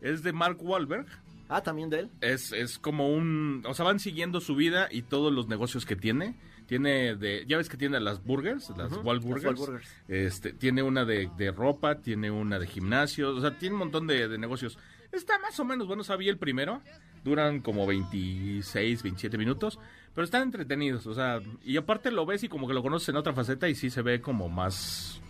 [0.00, 1.06] Es de Mark Wahlberg.
[1.52, 2.10] Ah, también de él.
[2.20, 3.62] Es, es como un...
[3.66, 6.36] O sea, van siguiendo su vida y todos los negocios que tiene.
[6.66, 7.44] Tiene de...
[7.48, 9.42] Ya ves que tiene las burgers, las Ujú, Wahlburgers.
[9.44, 9.96] las Wahlburgers.
[10.06, 13.34] Este, tiene una de, de ropa, tiene una de gimnasio.
[13.34, 14.78] O sea, tiene un montón de, de negocios.
[15.10, 16.80] Está más o menos, bueno, sabía el primero.
[17.24, 19.78] Duran como 26, 27 minutos.
[20.14, 21.06] Pero están entretenidos.
[21.06, 23.74] O sea, y aparte lo ves y como que lo conoces en otra faceta y
[23.74, 25.20] sí se ve como más...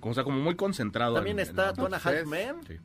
[0.00, 1.14] Como, o sea, como muy concentrado.
[1.14, 2.56] También en- en está la- Tona Halfman.
[2.66, 2.76] Sí.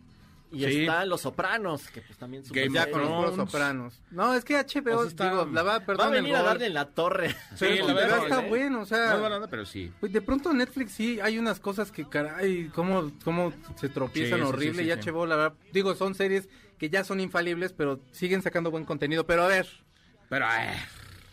[0.53, 0.81] Y Sí.
[0.81, 3.99] está Los Sopranos, que pues también Game Ya con los sopranos.
[4.11, 6.43] No, es que HBO, O sea, está- digo, la va, Va a perdón venir a
[6.43, 7.29] darle en la torre.
[7.55, 8.49] Sí, pero, la verdad, está ¿eh?
[8.49, 9.15] bueno, o No sea...
[9.15, 9.91] es barata, pero sí.
[9.99, 14.45] Pues de pronto Netflix sí hay unas cosas que caray, cómo, cómo se tropiezan Sí,
[14.45, 15.11] sí, horrible sí, y.
[15.11, 19.25] HBO, la verdad, digo, son series que ya son infalibles, pero siguen sacando buen contenido.
[19.25, 19.67] Pero a ver,
[20.29, 20.75] Pero, eh,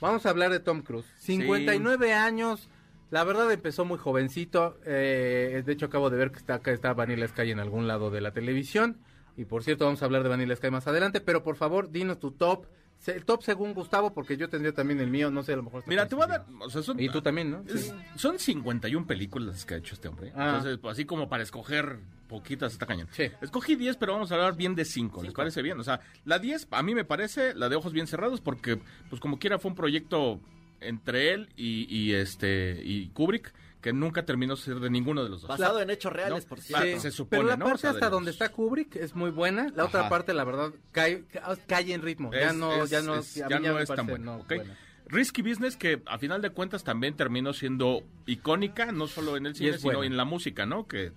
[0.00, 1.06] vamos a hablar de Tom Cruise.
[1.18, 2.68] 59 años,
[3.10, 4.78] la verdad empezó muy jovencito.
[4.86, 8.10] eh, de hecho, acabo de ver que está acá está Vanilla Sky en algún lado
[8.10, 8.98] de la televisión.
[9.36, 11.20] Y por cierto, vamos a hablar de Vanilla Sky más adelante.
[11.20, 12.66] Pero por favor, dinos tu top.
[13.06, 15.82] El top según Gustavo, porque yo tendría también el mío, no sé, a lo mejor.
[15.86, 16.44] mira, te voy a dar...
[16.44, 16.66] coincidiendo.
[16.66, 17.64] O sea, son, Y tú también, ¿no?
[17.66, 17.92] es- Sí.
[18.16, 20.32] Son 51 películas las que ha hecho este hombre.
[20.36, 20.48] Ah.
[20.56, 23.08] Entonces, pues, así como para escoger poquitas está cañón.
[23.12, 23.24] Sí.
[23.40, 25.22] Escogí 10, pero vamos a hablar bien de 5.
[25.22, 25.80] ¿Les parece bien?
[25.80, 29.18] O sea, la 10 a mí me parece la de ojos bien cerrados porque, pues
[29.18, 30.38] como quiera, fue un proyecto
[30.80, 35.30] entre él y, y este y Kubrick que nunca terminó de ser de ninguno de
[35.30, 35.48] los dos.
[35.48, 36.74] Basado en hechos reales, No, por sí.
[36.74, 37.00] cierto.
[37.00, 37.64] se supone, pero la ¿no?
[37.64, 39.72] parte O sea, de hasta los- donde está Kubrick es muy buena.
[39.74, 42.30] La otra parte, la verdad, cae, ca- cae en ritmo.
[42.32, 44.48] ya no, es- ya no, es- ya no tan parece bueno, no ¿ok?
[44.56, 44.76] buena.
[45.06, 49.56] Risky Business que a final de cuentas también terminó siendo icónica, no solo en el
[49.56, 50.06] cine, sino buena.
[50.06, 50.86] en la música, ¿no?
[50.86, 51.12] Que eh,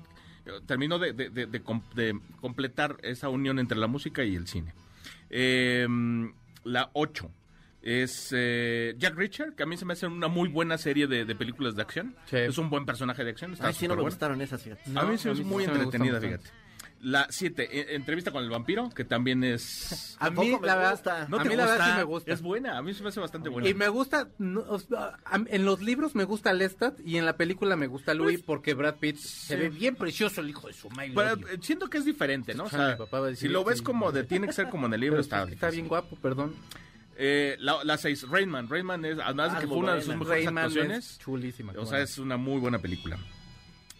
[0.65, 4.47] terminó de, de- de- de com- de completar esa unión entre la música y el
[4.47, 4.73] cine.
[5.29, 5.87] Eh,
[6.63, 7.29] la 8
[7.83, 11.25] es eh, Jack Reacher, que a mí se me hace una muy buena serie de,
[11.25, 12.15] de películas de acción.
[12.25, 12.37] Sí.
[12.37, 13.53] Es un buen personaje de acción.
[13.53, 14.81] Está Ay, sí, no me gustaron esas, fíjate.
[14.85, 16.49] a mí No, sí a es mí muy entretenida, fíjate.
[17.01, 20.15] La 7, entrevista con el vampiro, que también es...
[20.21, 21.27] A mí, la verdad, gusta.
[21.27, 21.91] ¿No a te mí la verdad gusta?
[21.91, 22.31] sí me gusta.
[22.33, 23.67] Es buena, a mí se me hace bastante buena.
[23.67, 27.25] Y me gusta, no, o sea, a- en los libros me gusta Lestat y en
[27.25, 30.67] la película me gusta Louis Pues, porque Brad Pitt se ve bien precioso el hijo
[30.67, 31.09] de su madre.
[31.09, 31.47] lo Pero, odio.
[31.49, 32.63] eh, siento que es diferente, ¿no?
[32.63, 34.69] O sea, mi papá va a decir, si lo ves como de tiene que ser
[34.69, 36.55] como en el libro, está, está bien guapo, perdón.
[37.17, 38.67] Eh, la, la 6, Rainman.
[38.69, 41.73] Rainman es, además de Ah, que fue una de sus mejores Rayman actuaciones, es chulísima.
[41.77, 43.17] o sea, es una muy buena película.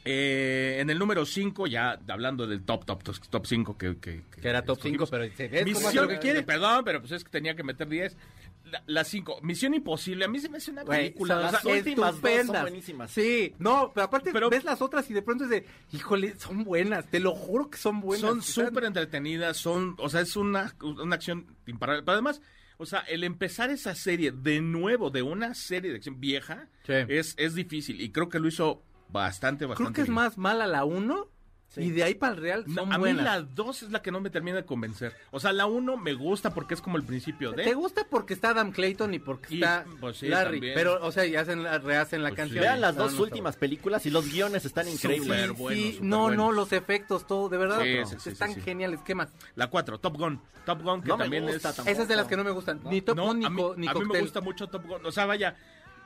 [0.06, 4.21] Eh, en el número 5, ya hablando del top, top, top, top 5 que, que,
[4.41, 5.10] que era top 5, escogimos.
[5.39, 6.43] pero Misión, lo que quiere.
[6.43, 8.17] Perdón, pero pues es que tenía que meter 10.
[8.88, 10.26] La 5, Misión Imposible.
[10.26, 11.36] A mí se me hace una película.
[11.36, 12.62] son o sea, las últimas dos son estupendas.
[12.63, 13.12] buenísimas.
[13.12, 16.63] Sí, no, pero aparte Pero- ves las otras y de pronto es de, híjole, son
[16.65, 18.21] buenas, te lo juro que son buenas.
[18.28, 22.02] son súper entretenidas, son, o sea, es una, una acción imparable.
[22.04, 22.41] Pero además,
[22.78, 26.94] o sea, el empezar esa serie de nuevo, de una serie de acción vieja, Sí.
[27.08, 28.02] es, es difícil.
[28.02, 31.30] Y creo que lo hizo bastante, bastante Creo que es más mala la 1
[31.76, 33.18] y de ahí para el Real No, son a buenas.
[33.18, 35.16] mí la 2 es la que no me termina de convencer.
[35.32, 37.64] O sea, la 1 me gusta porque es como el principio de...
[37.64, 40.58] ¿Te gusta porque está Adam Clayton y porque Y, está pues sí, Larry?
[40.58, 40.74] también.
[40.76, 42.58] Pero, o sea, y hacen la, rehacen la Pues canción.
[42.60, 42.68] sí.
[42.68, 45.28] Vean las No, dos no últimas películas y los guiones están increíbles.
[45.58, 46.38] Buenos, no, buenos.
[46.38, 48.62] no, los efectos, todo, de verdad, Sí, no, sí, sí, están sí, sí.
[48.62, 49.00] geniales.
[49.06, 49.30] ¿Qué más?
[49.56, 50.40] La 4, Top Gun.
[50.66, 51.76] Top Gun, que No también gusta es...
[51.76, 51.90] tampoco.
[51.90, 52.80] Esas de las que no me gustan.
[52.86, 54.24] Ni Top No, Gun ni, a mí, co- ni a mí me Cocktail.
[54.24, 55.06] gusta mucho Top Gun.
[55.06, 55.56] O sea, vaya,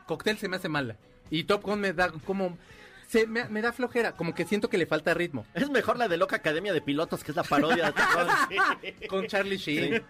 [0.06, 0.96] Cocktail se me hace mala.
[1.30, 2.58] Y Top Gun me da como...
[3.08, 5.46] Se, me, me da flojera, como que siento que le falta ritmo.
[5.54, 9.08] Es mejor la de Loca Academia de Pilotos, que es la parodia de.
[9.08, 10.04] Con Charlie Sheen.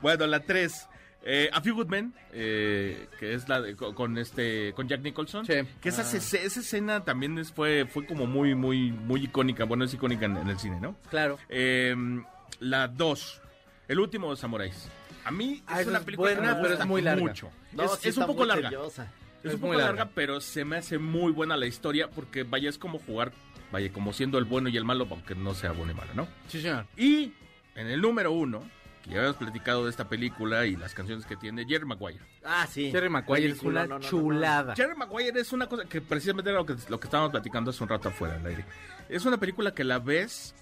[0.00, 0.88] Bueno, la 3.
[1.24, 5.44] Eh, A Few Good Men, eh, que es la de- con, este con Jack Nicholson.
[5.44, 5.54] Sí.
[5.80, 9.64] Que esa, ese- esa escena también es- fue, fue como muy, muy, muy icónica.
[9.64, 10.96] Bueno, es icónica en, en el cine, ¿no?
[11.10, 11.38] Claro.
[11.48, 11.94] Eh,
[12.60, 13.42] la 2.
[13.88, 14.88] El último de Samuráis.
[15.24, 17.20] A mí Ah, es una película que buena, me pero gusta es muy larga.
[17.22, 17.50] mucho.
[17.72, 18.68] No, es sí es un poco larga.
[18.70, 19.12] tediosa.
[19.42, 20.12] Es, Es un poco muy larga, larga.
[20.14, 23.32] pero se me hace muy buena la historia porque vaya, es como jugar,
[23.72, 26.28] vaya, como siendo el bueno y el malo, aunque no sea bueno y malo, ¿no?
[26.48, 26.86] Sí, señor.
[26.96, 27.32] Y
[27.74, 28.68] en el número uno,
[29.04, 32.20] que ya habíamos platicado de esta película y las canciones que tiene, Jerry Maguire.
[32.44, 32.90] Ah, sí.
[32.90, 34.08] Jerry Maguire es Película, una no, no, no, no.
[34.10, 34.74] chulada.
[34.74, 37.82] Jerry Maguire es una cosa que precisamente era lo que, lo que estábamos platicando hace
[37.82, 38.64] un rato afuera del aire.
[39.08, 40.54] Es una película que la ves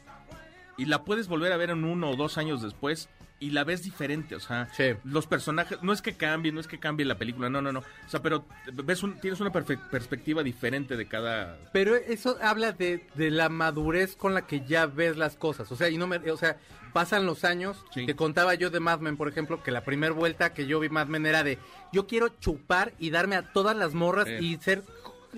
[0.76, 3.82] y la puedes volver a ver en uno o dos años después y la ves
[3.82, 4.94] diferente, o sea, Sí.
[5.04, 7.80] los personajes, no es que cambie, no es que cambie la película, no, no, no,
[7.80, 11.58] o sea, pero ves un- tienes una perspectiva diferente de cada...
[11.72, 15.70] Pero eso habla de, de la madurez con la que ya ves las cosas.
[15.70, 16.56] O sea, y no me, o sea,
[16.94, 17.84] pasan los años.
[17.92, 18.06] Sí.
[18.06, 20.88] Te contaba yo de Mad Men, por ejemplo, que la primera vuelta que yo vi
[20.88, 21.58] Mad Men era de
[21.92, 24.82] yo quiero chupar y darme a todas las morras y ser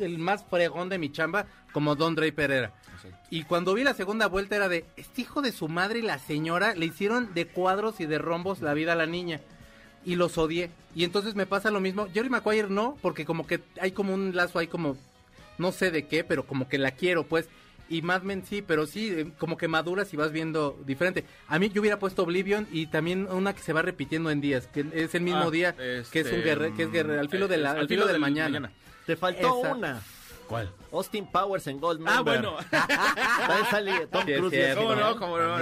[0.00, 2.72] el más fregón de mi chamba como Don Draper era.
[3.30, 6.18] Y cuando vi la segunda vuelta era de este hijo de su madre y la
[6.18, 9.40] señora le hicieron de cuadros y de rombos la vida a la niña.
[10.04, 10.70] Y los odié.
[10.94, 12.08] Y entonces me pasa lo mismo.
[12.12, 14.96] Jerry Maguire no, porque como que hay como un lazo, hay como
[15.58, 17.48] no sé de qué, pero como que la quiero, pues.
[17.90, 21.24] Y Mad Men sí, pero sí, eh, como que maduras y vas viendo diferente.
[21.48, 24.66] A mí yo hubiera puesto Oblivion y también una que se va repitiendo en días,
[24.66, 27.30] que es el mismo Ah, día, que es un este, guerrero, que es guerrero, al
[27.30, 28.70] filo, eh, de la, al filo del mañana.
[29.06, 29.74] Te faltó Esa.
[29.74, 30.02] una.
[30.48, 30.72] ¿Cuál?
[30.92, 32.56] Austin Powers en Gold Ah, bueno.
[32.72, 34.74] Ahí sale Tom Sí, Cruise.
[34.74, 35.16] ¿Cómo ¿no?
[35.16, 35.58] ¿Cómo no?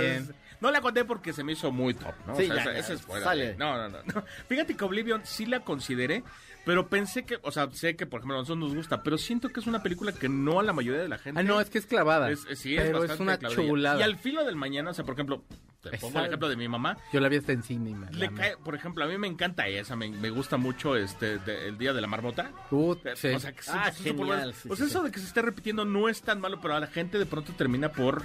[0.61, 2.35] No la conté porque se me hizo muy top, ¿no?
[2.37, 3.55] Sí, O sea, ya, esa- ya, esa es fuera sale.
[3.57, 4.25] No, no, no, no.
[4.49, 6.25] Fíjate que Oblivion sí la consideré,
[6.67, 9.49] pero pensé que, o sea, sé que por ejemplo a nosotros nos gusta, pero siento
[9.49, 11.41] que es una película que no a la mayoría de la gente.
[11.41, 12.31] Ah, no, es que es clavada.
[12.31, 14.01] Es- es- sí, pero es una chulada.
[14.01, 15.45] Y al filo del mañana, o sea, por ejemplo,
[15.81, 16.99] te pongo el ejemplo de mi mamá.
[17.13, 17.95] Yo la vi hasta en cine.
[18.11, 21.69] Le cae, por ejemplo, a mí me encanta esa, me, me gusta mucho este de-
[21.69, 22.51] el día de la marmota.
[22.69, 23.29] Put, sí.
[23.29, 26.09] O sea, que Ah, sí, genial, sí, sí, eso de que se esté repitiendo no
[26.09, 28.25] es tan malo, pero a la gente de pronto termina por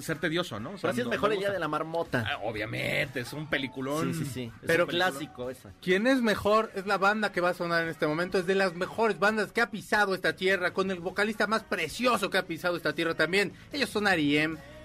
[0.00, 0.70] ser tedioso, ¿no?
[0.70, 2.24] O sea, Pero sí es mejor no el día de la marmota.
[2.26, 4.12] Ah, obviamente, es un peliculón.
[4.14, 4.52] Sí, sí, sí.
[4.60, 5.70] Es Pero un clásico esa.
[5.80, 6.70] ¿Quién es mejor?
[6.74, 8.38] Es la banda que va a sonar en este momento.
[8.38, 12.30] Es de las mejores bandas que ha pisado esta tierra, con el vocalista más precioso
[12.30, 13.52] que ha pisado esta tierra también.
[13.72, 14.00] Ellos son.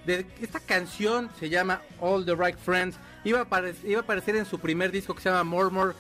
[0.05, 2.97] De, esta canción se llama All the Right Friends.
[3.23, 5.95] Iba a, apare- iba a aparecer en su primer disco que se llama Murmur,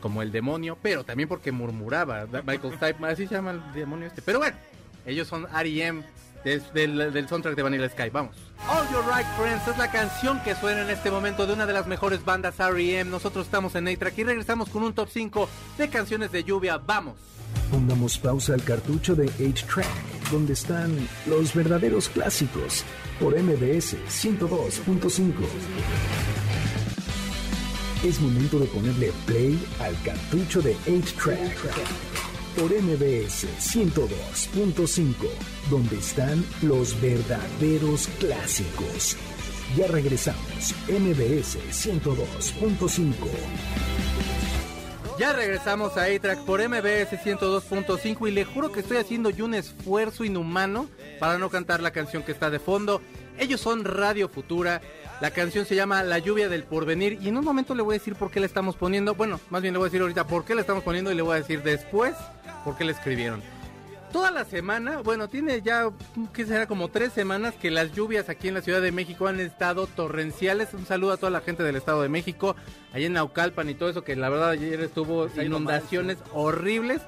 [0.00, 2.26] como el demonio, pero también porque murmuraba.
[2.46, 4.22] Michael Stipe, así se llama el demonio este.
[4.22, 4.56] Pero bueno,
[5.04, 6.02] ellos son R.E.M.
[6.44, 8.10] des- del, del soundtrack de Vanilla Sky.
[8.10, 8.36] Vamos.
[8.68, 11.72] All Your Right Friends es la canción que suena en este momento de una de
[11.72, 13.10] las mejores bandas R.E.M.
[13.10, 16.78] Nosotros estamos en A-Track y regresamos con un top 5 de canciones de lluvia.
[16.78, 17.14] Vamos.
[17.70, 19.86] Pongamos pausa al cartucho de 8-Track,
[20.30, 22.84] donde están los verdaderos clásicos,
[23.20, 25.32] por MBS 102.5.
[28.04, 31.56] Es momento de ponerle play al cartucho de 8-Track,
[32.56, 35.14] por MBS 102.5,
[35.70, 39.16] donde están los verdaderos clásicos.
[39.76, 43.12] Ya regresamos, MBS 102.5.
[45.18, 49.54] Ya regresamos a A-Track por MBS 102.5 y le juro que estoy haciendo yo un
[49.54, 50.88] esfuerzo inhumano
[51.20, 53.00] para no cantar la canción que está de fondo.
[53.38, 54.80] Ellos son Radio Futura.
[55.20, 57.98] La canción se llama La lluvia del porvenir y en un momento le voy a
[57.98, 59.14] decir por qué la estamos poniendo.
[59.14, 61.22] Bueno, más bien le voy a decir ahorita por qué la estamos poniendo y le
[61.22, 62.14] voy a decir después
[62.64, 63.42] por qué la escribieron.
[64.12, 65.88] Toda la semana, bueno, tiene ya,
[66.34, 69.40] que será como tres semanas que las lluvias aquí en la Ciudad de México han
[69.40, 70.74] estado torrenciales.
[70.74, 72.54] Un saludo a toda la gente del Estado de México,
[72.92, 77.00] allá en Naucalpan y todo eso, que la verdad ayer estuvo Sí, inundaciones horribles.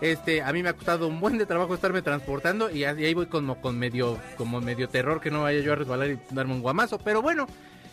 [0.00, 3.26] Este, a mí me ha costado un buen de trabajo estarme transportando y ahí voy
[3.26, 6.60] como con medio, como medio terror que no vaya yo a resbalar y darme un
[6.62, 6.98] guamazo.
[6.98, 7.46] Pero bueno,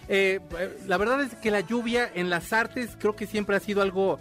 [0.09, 3.59] eh, eh, la verdad es que la lluvia en las artes creo que siempre ha
[3.59, 4.19] sido algo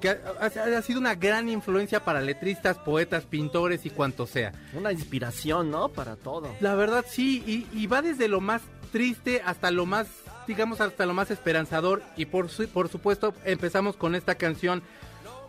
[0.00, 0.46] que ha, ha-
[0.78, 4.52] ha sido una gran influencia para letristas, poetas, pintores y cuanto sea.
[4.72, 5.88] Una inspiración, ¿no?
[5.88, 6.54] Para todo.
[6.60, 10.06] La verdad sí, y, y va desde lo más triste hasta lo más,
[10.46, 12.02] digamos, hasta lo más esperanzador.
[12.16, 14.82] Y por, su- por supuesto empezamos con esta canción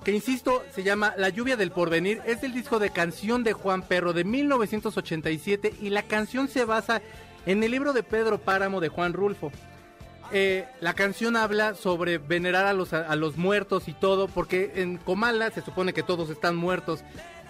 [0.03, 2.21] que, insisto, se llama La lluvia del porvenir.
[2.25, 7.01] Es el disco de canción de Juan Perro de 1987 y la canción se basa
[7.45, 9.51] en el libro de Pedro Páramo de Juan Rulfo.
[10.33, 14.97] Eh, la canción habla sobre venerar a los, a, los muertos y todo, porque en
[14.97, 17.03] Comala se supone que todos están muertos.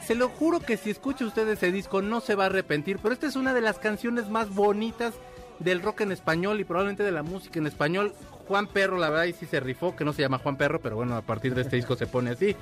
[0.06, 3.14] Se lo juro que si escucha usted ese disco no se va a arrepentir, pero
[3.14, 5.14] esta es una de las canciones más bonitas
[5.60, 8.14] del rock en español y probablemente de la música en español.
[8.52, 10.98] Juan Perro, la verdad, y sí se rifó, que no se llama Juan Perro, pero
[10.98, 12.54] bueno, a partir de este disco se pone así.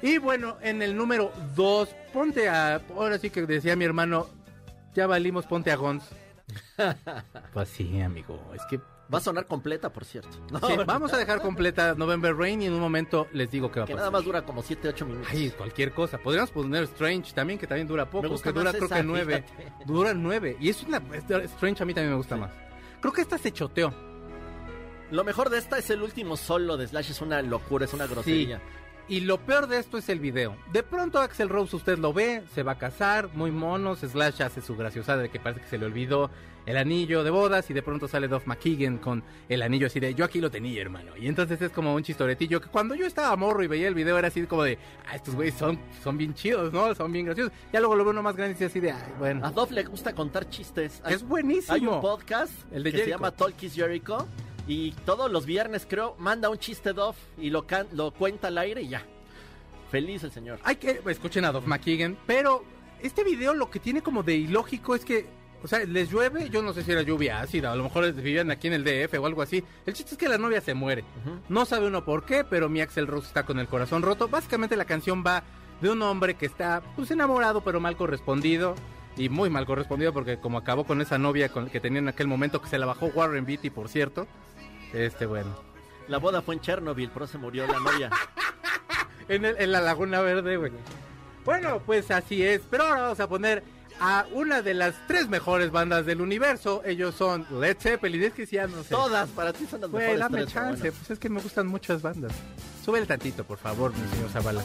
[0.00, 2.80] Y bueno, en el número 2, ponte a.
[2.96, 4.26] Ahora sí que decía mi hermano,
[4.94, 6.02] ya valimos, ponte a Gons.
[7.52, 8.80] Pues sí, amigo, es que
[9.12, 10.30] Va a sonar completa, por cierto.
[10.50, 13.80] No, Sí, vamos a dejar completa November Rain y en un momento les digo qué
[13.80, 14.06] va a que pasar.
[14.06, 15.28] nada más dura como 7, 8 minutos.
[15.30, 16.16] Ay, cualquier cosa.
[16.16, 18.22] Podríamos poner Strange también, que también dura poco.
[18.22, 19.44] Me gusta que dura creo esa, que nueve.
[19.58, 19.84] fíjate.
[19.84, 20.56] Dura nueve.
[20.58, 21.02] Y es una.
[21.44, 22.50] Strange a mí también me gusta más.
[23.00, 23.92] Creo que esta se choteó.
[25.10, 28.06] Lo mejor de esta es el último solo de Slash, es una locura, es una
[28.06, 28.60] grosería.
[29.08, 30.56] Y lo peor de esto es el video.
[30.72, 34.60] De pronto Axel Rose usted lo ve, se va a casar, muy monos, Slash hace
[34.60, 36.28] su graciosada de que parece que se le olvidó
[36.66, 40.12] el anillo de bodas y de pronto sale Duff McKagan con el anillo así de
[40.16, 41.16] yo aquí lo tenía hermano.
[41.16, 44.18] Y entonces es como un chistoretillo que cuando yo estaba morro y veía el video
[44.18, 44.76] era así como de,
[45.08, 46.92] ah, estos güeyes son, son bien chidos, ¿no?
[46.96, 47.52] Son bien graciosos.
[47.72, 49.46] Ya luego lo veo uno más grande y así de, ay, bueno.
[49.46, 51.00] A Dove le gusta contar chistes.
[51.04, 51.72] Hay- Es buenísimo.
[51.74, 54.26] Hay un podcast El de que se llama Talk is Jericho
[54.66, 58.58] y todos los viernes creo manda un chiste Dove y lo, can- lo cuenta al
[58.58, 59.04] aire y ya.
[59.90, 60.58] Feliz el señor.
[60.64, 62.64] Hay que escuchen a Duff McKagan, pero
[63.00, 65.26] este video lo que tiene como de ilógico es que,
[65.62, 68.50] o sea, les llueve, yo no sé si era lluvia ácida, a lo mejor vivían
[68.50, 69.62] aquí en el DF o algo así.
[69.86, 71.04] El chiste es que la novia se muere.
[71.48, 74.26] No sabe uno por qué, pero mi Axel Rose está con el corazón roto.
[74.28, 75.44] Básicamente la canción va
[75.80, 78.74] de un hombre que está pues enamorado pero mal correspondido.
[79.18, 82.26] Y muy mal correspondido porque como acabó con esa novia con, que tenía en aquel
[82.26, 84.26] momento que se la bajó Warren Beatty, por cierto.
[84.92, 85.54] Este, bueno.
[86.08, 88.10] La boda fue en Chernobyl, por eso se murió la novia.
[89.28, 90.72] en, el- en la Laguna Verde, güey.
[91.44, 92.60] Bueno, pues así es.
[92.70, 93.62] Pero ahora vamos a poner
[94.00, 96.82] a una de las tres mejores bandas del universo.
[96.84, 98.22] Ellos son Led Zeppelin.
[98.24, 98.90] Es que si ya no sé.
[98.90, 100.80] Todas para ti son las Güey, mejores dame tres, pero chance.
[100.82, 100.96] bueno.
[100.98, 102.32] Pues es que me gustan muchas bandas.
[102.84, 104.62] Súbele tantito, por favor, mi señor Zavala.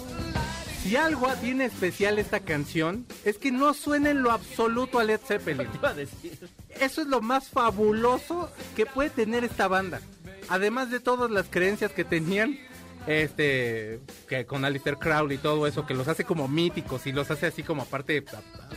[0.84, 5.20] Si algo tiene especial esta canción, es que no suena en lo absoluto a Led
[5.20, 5.68] Zeppelin.
[6.80, 10.02] Eso es lo más fabuloso que puede tener esta banda.
[10.50, 12.58] Además de todas las creencias que tenían,
[13.06, 17.30] este, que con Alistair Crowley y todo eso, que los hace como míticos y los
[17.30, 18.26] hace así como aparte,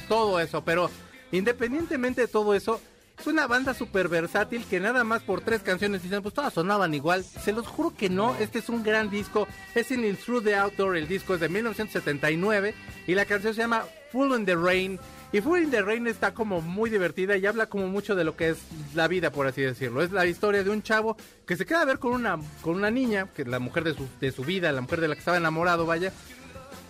[0.07, 0.63] todo eso.
[0.63, 0.91] Pero
[1.33, 2.81] independientemente de todo eso,
[3.19, 6.95] es una banda súper versátil que nada más por tres canciones dicen, pues todas sonaban
[6.95, 7.25] igual.
[7.25, 9.47] Se los juro que no, este es un gran disco.
[9.75, 12.75] Es en Through the Outdoor, el disco es de 1979
[13.07, 14.99] y la canción se llama Full in the Rain.
[15.33, 18.37] Y Full in the Rain está como muy divertida y habla como mucho de lo
[18.37, 18.59] que es
[18.95, 20.03] la vida, por así decirlo.
[20.03, 22.91] Es la historia de un chavo que se queda a ver con una, con una
[22.91, 25.21] niña, que es la mujer de su, de su vida, la mujer de la que
[25.21, 26.13] estaba enamorado, vaya.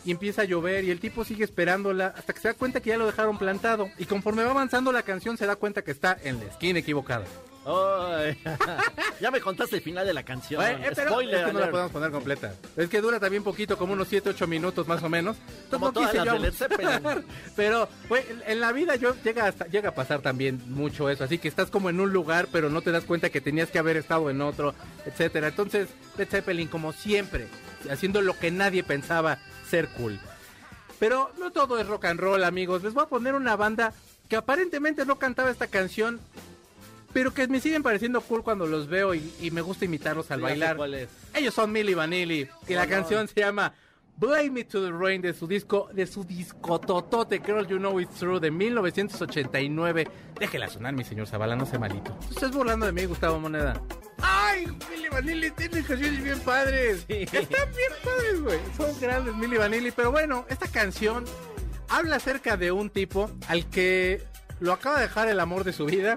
[0.05, 2.91] Y empieza a llover y el tipo sigue esperándola hasta que se da cuenta que
[2.91, 3.89] ya lo dejaron plantado.
[3.99, 7.25] Y conforme va avanzando la canción se da cuenta que está en la esquina equivocada.
[9.21, 10.61] Ya me contaste el final de la canción.
[10.61, 12.55] Bueno, eh, pero Spoiler es que no la podemos poner completa.
[12.77, 15.37] Es que dura también poquito, como unos 7, 8 minutos más o menos.
[15.37, 16.27] Entonces, Como no todas quise las
[16.59, 17.23] yo.
[17.57, 17.89] Pero,
[18.47, 21.25] en la vida yo llega, hasta- llega a pasar también mucho eso.
[21.25, 23.79] Así que estás como en un lugar, pero no te das cuenta que tenías que
[23.79, 24.75] haber estado en otro,
[25.07, 25.49] etcétera.
[25.49, 27.49] Entonces, Led Zeppelin, como siempre,
[27.91, 29.39] haciendo lo que nadie pensaba
[29.71, 30.19] ser cool.
[30.99, 32.83] Pero no todo es rock and roll, amigos.
[32.83, 33.93] Les voy a poner una banda
[34.29, 36.21] que aparentemente no cantaba esta canción,
[37.15, 40.43] pero que me siguen pareciendo cool cuando los veo y, y me gusta imitarlos al
[40.43, 40.77] bailar.
[40.77, 41.09] cuál es.
[41.33, 42.91] Ellos son Milli Vanilli y la no.
[42.91, 43.73] canción se llama
[44.17, 47.99] Blame Me to the Rain de su disco, de su disco totote, Girl You Know
[48.01, 50.09] It's True de 1989.
[50.39, 52.17] Déjela sonar, mi señor Zavala, no sea malito.
[52.31, 53.81] Estás burlando de mí, Gustavo Moneda.
[54.21, 54.67] ¡Ay!
[54.91, 57.05] Milli Vanilli tiene canciones bien padres.
[57.09, 57.23] Sí.
[57.23, 58.59] Están bien padres, güey.
[58.77, 59.91] Son grandes Milli Vanilli.
[59.91, 61.25] Pero bueno, esta canción
[61.89, 64.23] habla acerca de un tipo al que
[64.61, 66.17] lo acaba de dejar el amor de su vida.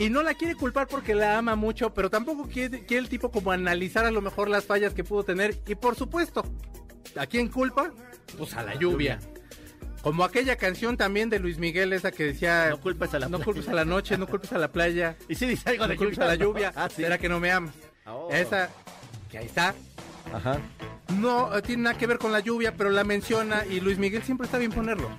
[0.00, 3.30] Y no la quiere culpar porque la ama mucho, pero tampoco quiere, quiere el tipo
[3.30, 5.60] como analizar a lo mejor las fallas que pudo tener.
[5.66, 6.42] Y por supuesto,
[7.16, 7.92] ¿a quién culpa?
[8.38, 9.20] Pues a la lluvia.
[10.00, 12.70] Como aquella canción también de Luis Miguel, esa que decía...
[12.70, 13.44] No culpes a la No playa".
[13.44, 15.16] culpes a la noche, no culpes a la playa.
[15.28, 16.72] Y sí dice algo No de culpes a la lluvia.
[16.74, 17.02] Ah, sí.
[17.02, 17.74] Será que no me amas.
[18.06, 18.30] Oh.
[18.32, 18.70] Esa,
[19.30, 19.74] que ahí está.
[20.32, 20.58] Ajá.
[21.18, 24.22] No eh, tiene nada que ver con la lluvia, pero la menciona y Luis Miguel
[24.22, 25.10] siempre está bien ponerlo.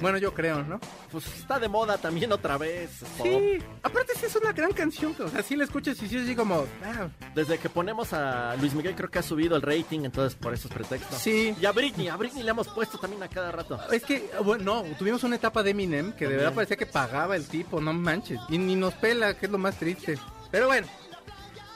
[0.00, 0.78] Bueno, yo creo, ¿no?
[1.10, 2.90] Pues está de moda también otra vez.
[3.16, 3.26] pop.
[3.26, 3.58] Sí.
[3.82, 5.14] Aparte sí es una gran canción.
[5.18, 6.66] O sea, sí la escuchas y sí es así como...
[6.84, 10.52] ah, Desde que ponemos a Luis Miguel creo que ha subido el rating, entonces por
[10.52, 11.18] esos pretextos.
[11.18, 11.54] Sí.
[11.60, 13.78] Y a Britney, a Britney le hemos puesto también a cada rato.
[13.90, 16.38] Es que, bueno, no, tuvimos una etapa de Eminem que de También.
[16.40, 18.38] verdad parecía que pagaba el tipo, no manches.
[18.50, 20.18] Y ni nos pela, que es lo más triste.
[20.50, 20.86] Pero bueno,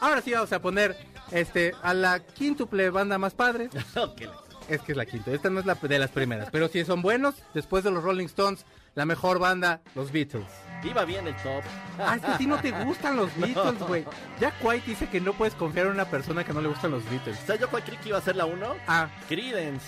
[0.00, 0.96] ahora sí vamos a poner
[1.30, 3.70] este a la quíntuple banda más padre.
[3.96, 4.22] Ok.
[4.70, 6.48] Es que es la quinta, esta no es la de las primeras.
[6.50, 8.64] Pero si son buenos, después de los Rolling Stones,
[8.94, 10.46] la mejor banda, los Beatles.
[10.84, 11.62] Iba bien el top.
[11.98, 14.04] Ah, es que a ti no te gustan los Beatles, güey.
[14.40, 17.04] Jack White dice que no puedes confiar en una persona que no le gustan los
[17.10, 17.36] Beatles.
[17.46, 18.74] ¿Sabes yo cuál creí que iba a ser la 1?
[18.86, 19.84] Ah, Credence.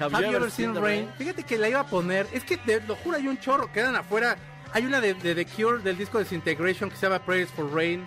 [0.00, 1.08] Have you ever seen rain?
[1.16, 2.26] Fíjate que la iba a poner.
[2.32, 3.72] Es que te lo juro, hay un chorro.
[3.72, 4.36] Quedan afuera.
[4.72, 8.04] Hay una de, de The Cure del disco Disintegration que se llama Prayers for Rain.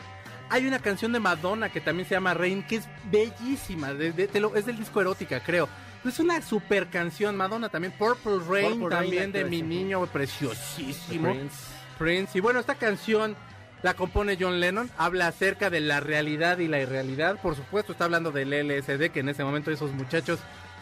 [0.51, 3.93] Hay una canción de Madonna que también se llama Rain, que es bellísima.
[3.93, 5.67] de- de- te lo- es del disco erótica, creo.
[6.05, 7.35] Es una super canción.
[7.35, 7.93] Madonna también.
[7.97, 11.31] Purple Rain Purple Rain, también de mi niño, preciosísimo.
[11.33, 11.55] Prince.
[11.97, 12.37] Prince.
[12.37, 13.35] Y bueno, esta canción
[13.83, 14.89] la compone John Lennon.
[14.97, 17.39] Habla acerca de la realidad y la irrealidad.
[17.41, 20.39] Por supuesto, está hablando del LSD, que en ese momento esos muchachos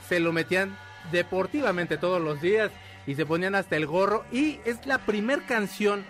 [0.08, 0.76] se lo metían
[1.12, 2.72] deportivamente todos los días
[3.06, 4.26] y se ponían hasta el gorro.
[4.32, 6.06] Y es la primer canción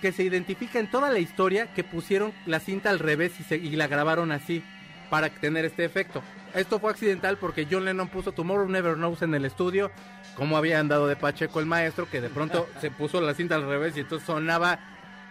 [0.00, 3.56] que se identifica en toda la historia que pusieron la cinta al revés y, se-
[3.58, 4.62] y la grabaron así
[5.10, 6.22] para tener este efecto.
[6.54, 9.90] Esto fue accidental porque John Lennon puso Tomorrow Never Knows en el estudio,
[10.34, 13.66] como había andado de Pacheco el maestro, que de pronto se puso la cinta al
[13.66, 14.78] revés y entonces sonaba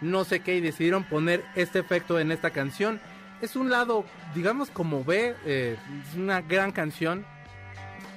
[0.01, 3.01] no sé qué y decidieron poner este efecto en esta canción.
[3.41, 7.26] Es un lado, digamos como ve, eh, es una gran canción.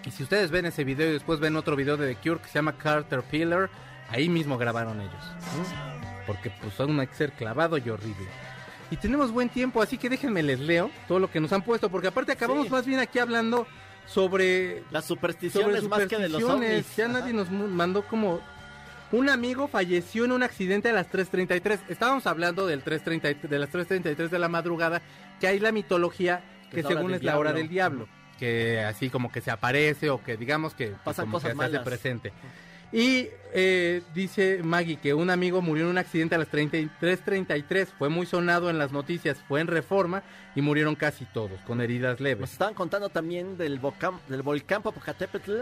[0.04, 2.48] Y si ustedes ven ese video y después ven otro video de The Cure que
[2.48, 3.70] se llama Carter Pillar,
[4.10, 5.32] ahí mismo grabaron ellos.
[6.26, 8.28] Porque pues son un ser clavado y horrible.
[8.92, 11.88] Y tenemos buen tiempo, así que déjenme les leo todo lo que nos han puesto,
[11.90, 12.70] porque aparte acabamos Sí.
[12.72, 13.66] más bien aquí hablando
[14.06, 16.84] sobre Las sobre supersticiones más que de los supersticiones.
[16.84, 16.96] ovnis.
[16.96, 18.40] Ya nadie nos mandó como
[19.10, 21.80] un amigo falleció en un accidente a las 3:33.
[21.88, 25.00] Estábamos hablando del 3:30 de las 3:33 de la madrugada,
[25.40, 29.40] que hay la mitología que según es la hora del diablo, que así como que
[29.40, 32.32] se aparece o que digamos que Pasan como cosas que se hace presente.
[32.92, 38.08] Y eh, dice Maggie que un amigo murió en un accidente a las 33:33, fue
[38.08, 40.22] muy sonado en las noticias, fue en Reforma
[40.54, 42.40] y murieron casi todos con heridas leves.
[42.40, 45.60] Nos estaban contando también del, volcán, del volcán Popocatépetl,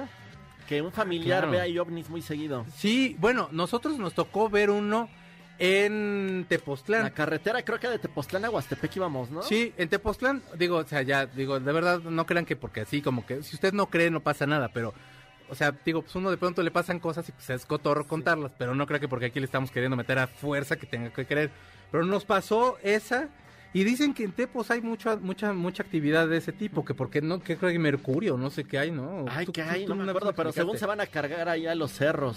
[0.69, 1.53] que un familiar Claro.
[1.53, 2.65] ve ahí ovnis muy seguido.
[2.77, 5.09] Sí, bueno, nosotros nos tocó ver uno
[5.59, 7.03] en Tepoztlán.
[7.03, 9.43] La carretera creo que de Tepoztlán a Huastepec íbamos, ¿no?
[9.43, 13.03] Sí, en Tepoztlán, digo, o sea, ya, digo, de verdad, no crean que porque así,
[13.03, 14.95] como que, si usted no cree, no pasa nada, pero,
[15.51, 18.53] o sea, digo, pues uno de pronto le pasan cosas y pues es cotorro contarlas,
[18.57, 21.27] pero no creo que porque aquí le estamos queriendo meter a fuerza que tenga que
[21.27, 21.51] creer.
[21.91, 23.29] Pero nos pasó esa,
[23.73, 27.21] y dicen que en Tepos hay mucha, mucha, mucha actividad de ese tipo, que porque
[27.21, 29.27] no, que creo que Mercurio, no sé qué hay, ¿no?
[29.29, 31.93] Ay, que hay, no me acuerdo, pero según se van a cargar ahí a los
[31.93, 32.37] cerros.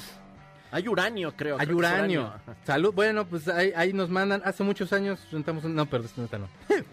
[0.74, 1.58] Hay uranio, creo.
[1.60, 2.34] Hay creo es uranio.
[2.66, 2.94] Salud.
[2.94, 4.42] Bueno, pues ahí, ahí nos mandan.
[4.44, 5.64] Hace muchos años rentamos.
[5.64, 6.48] un- No, pero neta no.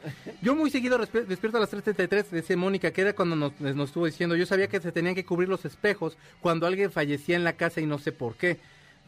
[0.43, 4.07] yo muy seguido despierto a las 3.33, dice Mónica, que era cuando nos, nos estuvo
[4.07, 4.37] diciendo.
[4.37, 7.81] Yo sabía que se tenían que cubrir los espejos cuando alguien fallecía en la casa
[7.81, 8.59] y no sé por qué.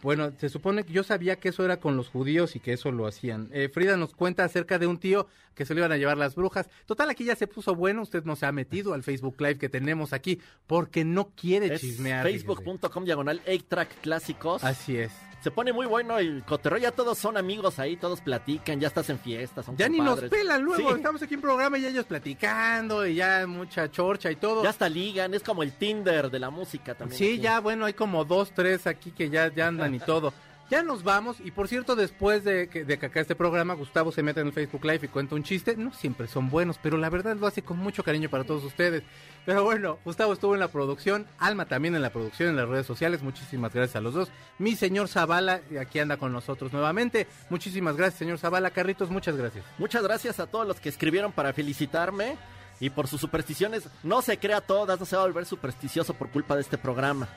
[0.02, 2.90] Bueno, se supone que yo sabía que eso era con los judíos y que eso
[2.92, 3.48] lo hacían.
[3.52, 6.34] Eh, Frida nos cuenta acerca de un tío que se lo iban a llevar las
[6.34, 6.68] brujas.
[6.86, 8.02] Total, aquí ya se puso bueno.
[8.02, 11.80] Usted no se ha metido al Facebook Live que tenemos aquí porque no quiere Es
[11.80, 12.24] chismear.
[12.24, 14.64] facebook.com diagonal 8track clásicos.
[14.64, 15.12] Así es.
[15.42, 19.10] Se pone muy bueno el cotorreo, ya todos son amigos ahí, todos platican, ya estás
[19.10, 20.30] en fiestas, son Ya ni nos compadres.
[20.30, 24.36] pelan luego, Sí, estamos aquí en programa y ellos platicando y ya mucha chorcha y
[24.36, 24.62] todo.
[24.62, 27.18] ya hasta ligan, es como el Tinder de la música también.
[27.18, 27.40] sí, aquí.
[27.40, 30.32] ya bueno, hay como dos, tres aquí que ya, ya andan y todo.
[30.72, 34.22] Ya nos vamos y por cierto, después de que, de acá este programa, Gustavo se
[34.22, 35.76] mete en el Facebook Live y cuenta un chiste.
[35.76, 39.02] No siempre son buenos, pero la verdad lo hace con mucho cariño para todos ustedes.
[39.44, 42.86] Pero bueno, Gustavo estuvo en la producción, Alma también en la producción, en las redes
[42.86, 43.22] sociales.
[43.22, 44.30] Muchísimas gracias a los dos.
[44.56, 47.26] Mi señor Zavala, aquí anda con nosotros nuevamente.
[47.50, 48.70] Muchísimas gracias, señor Zavala.
[48.70, 49.66] Carritos, muchas gracias.
[49.76, 52.38] Muchas gracias a todos los que escribieron para felicitarme
[52.80, 53.90] y por sus supersticiones.
[54.02, 57.28] No se crea todas, no se va a volver supersticioso por culpa de este programa.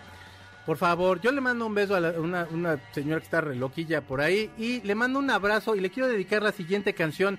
[0.65, 4.01] Por favor, yo le mando un beso a la- una, señora que está re loquilla
[4.01, 7.37] por ahí y le mando un abrazo y le quiero dedicar la siguiente canción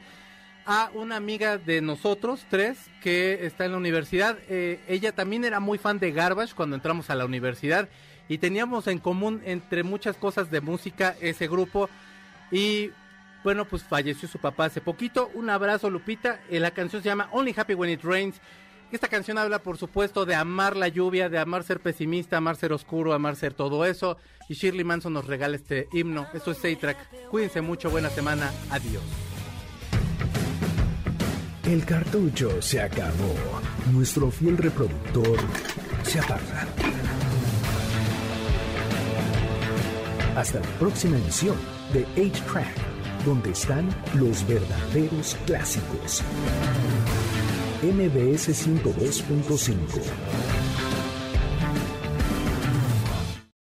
[0.64, 4.38] a una amiga de nosotros, tres, que está en la universidad.
[4.48, 7.88] Eh, ella también era muy fan de Garbage cuando entramos a la universidad
[8.28, 11.88] y teníamos en común, entre muchas cosas de música, ese grupo.
[12.52, 12.90] Y
[13.44, 15.30] bueno, pues falleció su papá hace poquito.
[15.34, 16.40] Un abrazo, Lupita.
[16.50, 18.40] Eh, la canción se llama Only Happy When It Rains.
[18.96, 22.72] Esta canción habla, por supuesto, de amar la lluvia, de amar ser pesimista, amar ser
[22.72, 24.16] oscuro, amar ser todo eso.
[24.48, 26.26] Y Shirley Manson nos regala este himno.
[26.32, 27.28] Esto es Track.
[27.28, 28.50] Cuídense mucho, buena semana.
[28.70, 29.02] Adiós.
[31.66, 33.34] El cartucho se acabó.
[33.92, 35.40] Nuestro fiel reproductor
[36.02, 36.66] se apaga.
[40.36, 41.58] Hasta la próxima emisión
[41.92, 46.22] de 8-Track donde están los verdaderos clásicos.
[47.82, 50.75] MBS 102.5